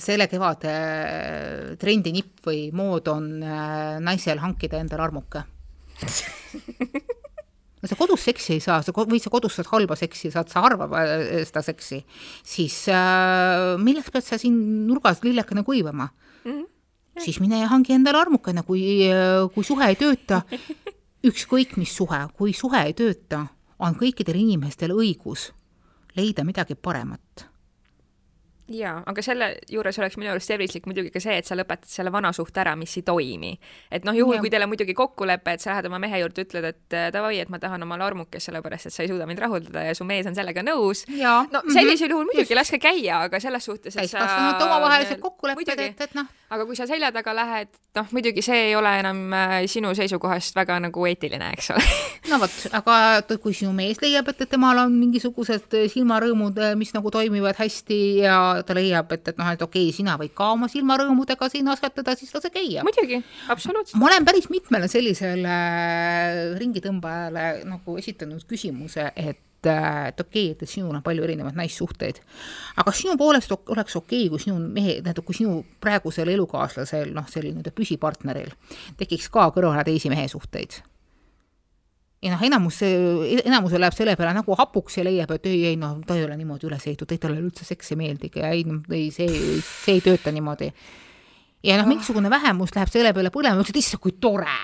selle 0.01 0.27
kevade 0.27 0.71
eh, 0.71 1.75
trendinipp 1.79 2.41
või 2.49 2.71
mood 2.75 3.07
on 3.13 3.29
naisel 4.03 4.41
hankida 4.41 4.81
endale 4.81 5.05
armuke 5.05 5.45
no 7.85 7.89
sa 7.91 7.97
kodus 7.99 8.25
seksi 8.25 8.55
ei 8.57 8.63
saa, 8.63 8.81
sa 8.81 8.93
või 8.95 9.21
sa 9.21 9.31
kodus 9.33 9.59
saad 9.59 9.69
halba 9.69 9.97
seksi, 9.99 10.31
saad 10.33 10.49
sa 10.49 10.63
harva 10.65 10.89
äh, 11.03 11.43
seda 11.45 11.61
seksi, 11.65 12.01
siis 12.41 12.79
äh, 12.89 13.75
milleks 13.81 14.09
pead 14.13 14.25
sa 14.25 14.39
siin 14.41 14.57
nurgas 14.89 15.21
lillekene 15.25 15.63
kuivama 15.67 16.09
mm? 16.09 16.51
-hmm. 16.51 16.65
siis 17.21 17.39
mine 17.39 17.61
ja 17.61 17.69
hangi 17.69 17.93
endale 17.93 18.23
armukene, 18.25 18.63
kui, 18.63 19.09
kui 19.53 19.63
suhe 19.63 19.87
ei 19.93 19.99
tööta, 19.99 20.41
ükskõik 21.29 21.77
mis 21.77 21.93
suhe, 21.95 22.25
kui 22.37 22.53
suhe 22.53 22.81
ei 22.89 22.93
tööta, 22.93 23.45
on 23.79 23.95
kõikidel 23.95 24.41
inimestel 24.41 24.95
õigus 24.95 25.51
leida 26.15 26.43
midagi 26.43 26.75
paremat 26.75 27.54
jaa, 28.71 28.95
aga 29.05 29.21
selle 29.25 29.49
juures 29.69 29.99
oleks 29.99 30.17
minu 30.17 30.31
arust 30.31 30.49
tervislik 30.49 30.87
muidugi 30.89 31.11
ka 31.13 31.21
see, 31.21 31.35
et 31.37 31.47
sa 31.47 31.57
lõpetad 31.57 31.89
selle 31.89 32.11
vana 32.13 32.31
suhte 32.33 32.61
ära, 32.63 32.73
mis 32.79 32.95
ei 32.97 33.03
toimi. 33.05 33.51
et 33.91 34.05
noh, 34.07 34.15
juhul, 34.17 34.39
kui 34.41 34.49
teil 34.49 34.65
on 34.65 34.71
muidugi 34.71 34.95
kokkulepe, 34.97 35.53
et 35.53 35.61
sa 35.61 35.71
lähed 35.73 35.89
oma 35.89 35.99
mehe 36.01 36.21
juurde, 36.23 36.45
ütled, 36.47 36.65
et 36.71 36.97
äh, 36.97 37.09
davai, 37.13 37.37
et 37.43 37.51
ma 37.53 37.59
tahan 37.61 37.85
omale 37.85 38.07
armukest, 38.07 38.49
sellepärast 38.49 38.89
et 38.89 38.95
sa 38.95 39.03
ei 39.05 39.11
suuda 39.11 39.27
mind 39.29 39.43
rahuldada 39.45 39.85
ja 39.85 39.93
su 39.97 40.07
mees 40.07 40.25
on 40.29 40.37
sellega 40.37 40.65
nõus. 40.65 41.05
no 41.51 41.61
mhm. 41.61 41.75
sellisel 41.77 42.15
juhul 42.15 42.25
muidugi 42.31 42.57
laske 42.57 42.81
käia, 42.81 43.21
aga 43.29 43.39
selles 43.43 43.69
suhtes, 43.69 43.95
et 43.95 44.09
sa 44.09 44.25
omavahelised 44.65 45.21
kokkulepped, 45.21 45.85
et, 45.85 46.01
et 46.09 46.17
noh. 46.17 46.31
Aga 46.53 46.65
kui 46.67 46.77
sa 46.77 46.85
selja 46.89 47.09
taga 47.13 47.33
lähed, 47.35 47.71
noh, 47.97 48.09
muidugi 48.13 48.43
see 48.45 48.67
ei 48.69 48.75
ole 48.77 48.91
enam 48.99 49.21
äh, 49.33 49.55
sinu 49.71 49.93
seisukohast 49.97 50.55
väga 50.57 50.77
nagu 50.83 51.05
eetiline, 51.09 51.49
eks 51.55 51.71
ole 51.73 51.85
no 52.31 52.39
vot, 52.41 52.57
aga 52.77 53.37
kui 53.41 53.55
sinu 53.57 53.73
mees 53.75 54.01
leiab, 54.03 54.29
et, 54.31 54.43
et 54.45 54.51
temal 54.51 54.83
on 54.83 54.93
mingisugused 54.93 55.77
silmarõõmud, 55.93 56.61
mis 56.79 56.93
nagu 56.95 57.13
toimivad 57.13 57.57
hästi 57.59 57.99
ja 58.25 58.37
ta 58.67 58.77
leiab, 58.77 59.15
et, 59.17 59.33
et 59.33 59.41
noh, 59.41 59.49
et 59.55 59.65
okei 59.65 59.89
okay,, 59.89 59.95
sina 59.95 60.19
võid 60.21 60.35
ka 60.37 60.51
oma 60.53 60.69
silmarõõmudega 60.71 61.49
siin 61.53 61.71
asjatada, 61.73 62.17
siis 62.19 62.33
lase 62.35 62.53
käia. 62.53 62.85
muidugi, 62.85 63.21
absoluutselt. 63.49 63.97
ma 64.01 64.11
olen 64.11 64.27
päris 64.27 64.49
mitmele 64.53 64.91
sellisele 64.91 65.57
ringitõmbajale 66.61 67.65
nagu 67.65 67.97
esitanud 68.01 68.45
küsimuse, 68.49 69.09
et 69.15 69.41
et 69.71 70.19
okei 70.21 70.49
okay,, 70.51 70.65
et 70.65 70.69
sinul 70.69 70.95
on 70.95 71.03
palju 71.05 71.25
erinevaid 71.27 71.57
naissuhteid, 71.59 72.21
aga 72.81 72.95
sinu 72.95 73.17
poolest 73.19 73.53
oleks 73.55 73.95
okei 73.99 74.25
okay,, 74.25 74.31
kui 74.33 74.43
sinu 74.47 74.57
mehe, 74.63 74.99
tähendab, 75.01 75.25
kui 75.27 75.37
sinu 75.37 75.61
praegusel 75.83 76.33
elukaaslasel, 76.35 77.13
noh, 77.15 77.29
selline 77.31 77.75
püsipartneril 77.75 78.51
tekiks 78.99 79.31
ka 79.33 79.49
kõrvale 79.55 79.85
teisi 79.87 80.11
mehesuhteid 80.13 80.81
ja 82.25 82.33
noh, 82.33 82.43
enamus, 82.47 82.79
enamusel 83.45 83.81
läheb 83.83 83.95
selle 83.95 84.15
peale 84.17 84.33
nagu 84.37 84.57
hapuks 84.57 84.99
ja 84.99 85.05
leiab, 85.05 85.35
et 85.35 85.49
ei, 85.49 85.61
ei 85.71 85.79
noh, 85.79 85.97
ta 86.07 86.17
ei 86.17 86.25
ole 86.25 86.37
niimoodi 86.39 86.69
üles 86.69 86.87
ehitatud, 86.87 87.13
ei 87.13 87.21
talle 87.21 87.41
üldse 87.41 87.67
seks 87.67 87.93
ei 87.93 87.99
meeldigi 87.99 88.41
ja 88.41 88.51
ei, 88.55 88.63
ei, 88.89 89.09
see, 89.13 89.59
see 89.61 89.97
ei 89.99 90.03
tööta 90.05 90.33
niimoodi. 90.33 90.71
ja 91.65 91.77
noh, 91.79 91.89
mingisugune 91.89 92.31
vähemus 92.33 92.73
läheb 92.75 92.91
selle 92.93 93.13
peale 93.13 93.33
põlema, 93.33 93.61
ütleb, 93.61 93.75
et 93.75 93.83
issand, 93.83 94.01
kui 94.01 94.17
tore. 94.21 94.57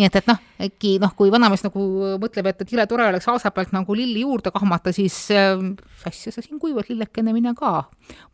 Nii 0.00 0.08
et, 0.08 0.16
et 0.22 0.28
noh, 0.30 0.40
äkki 0.66 0.94
noh, 1.02 1.12
kui 1.16 1.32
vanamees 1.32 1.64
nagu 1.66 1.84
mõtleb, 2.22 2.50
et, 2.50 2.64
et 2.64 2.72
jõle 2.72 2.86
tore 2.88 3.06
oleks 3.12 3.28
aasa 3.28 3.52
pealt 3.54 3.74
nagu 3.76 3.96
lilli 3.96 4.24
juurde 4.24 4.52
kahmata, 4.54 4.94
siis 4.96 5.16
äh, 5.36 5.60
asja 6.08 6.32
sa 6.32 6.44
siin 6.44 6.60
kuivad 6.62 6.88
lillekene, 6.88 7.34
mine 7.36 7.52
ka 7.58 7.84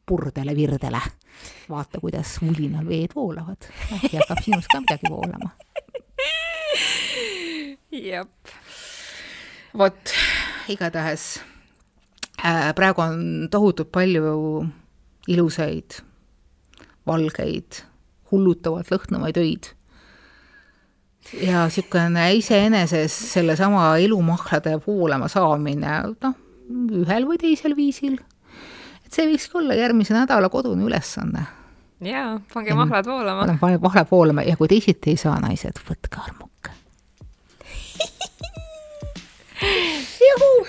purdele 0.06 0.54
virdele. 0.56 1.02
vaata, 1.68 2.00
kuidas 2.00 2.38
mulinal 2.46 2.86
veed 2.88 3.18
voolavad, 3.18 3.68
äkki 3.98 4.16
hakkab 4.16 4.44
sinust 4.46 4.70
ka 4.72 4.80
midagi 4.84 5.10
voolama 5.10 5.50
jep. 7.90 8.28
vot, 9.78 10.12
igatahes 10.68 11.40
äh, 12.44 12.72
praegu 12.74 13.02
on 13.04 13.48
tohutult 13.50 13.90
palju 13.92 14.66
ilusaid, 15.28 16.00
valgeid, 17.06 17.82
hullutavalt 18.30 18.92
lõhnavaid 18.92 19.40
öid 19.42 19.72
ja 21.32 21.66
niisugune 21.66 22.26
iseeneses 22.38 23.16
sellesama 23.32 23.96
elumahlade 23.98 24.76
voolama 24.86 25.28
saamine, 25.28 26.00
noh, 26.22 26.34
ühel 27.02 27.26
või 27.28 27.38
teisel 27.40 27.76
viisil. 27.76 28.18
et 29.04 29.12
see 29.12 29.26
võikski 29.30 29.60
olla 29.60 29.74
järgmise 29.78 30.14
nädala 30.14 30.48
kodune 30.52 30.84
ülesanne. 30.86 31.46
jaa, 32.00 32.40
pange 32.54 32.74
mahlad 32.74 33.06
voolama. 33.06 33.58
pange 33.60 33.78
mahlad 33.82 34.06
voolama 34.10 34.42
ja 34.46 34.56
kui 34.56 34.68
teisiti 34.68 35.10
ei 35.14 35.20
saa, 35.20 35.40
naised, 35.40 35.80
võtke 35.88 36.16
armuke 36.24 36.70
juhuu! 40.30 40.66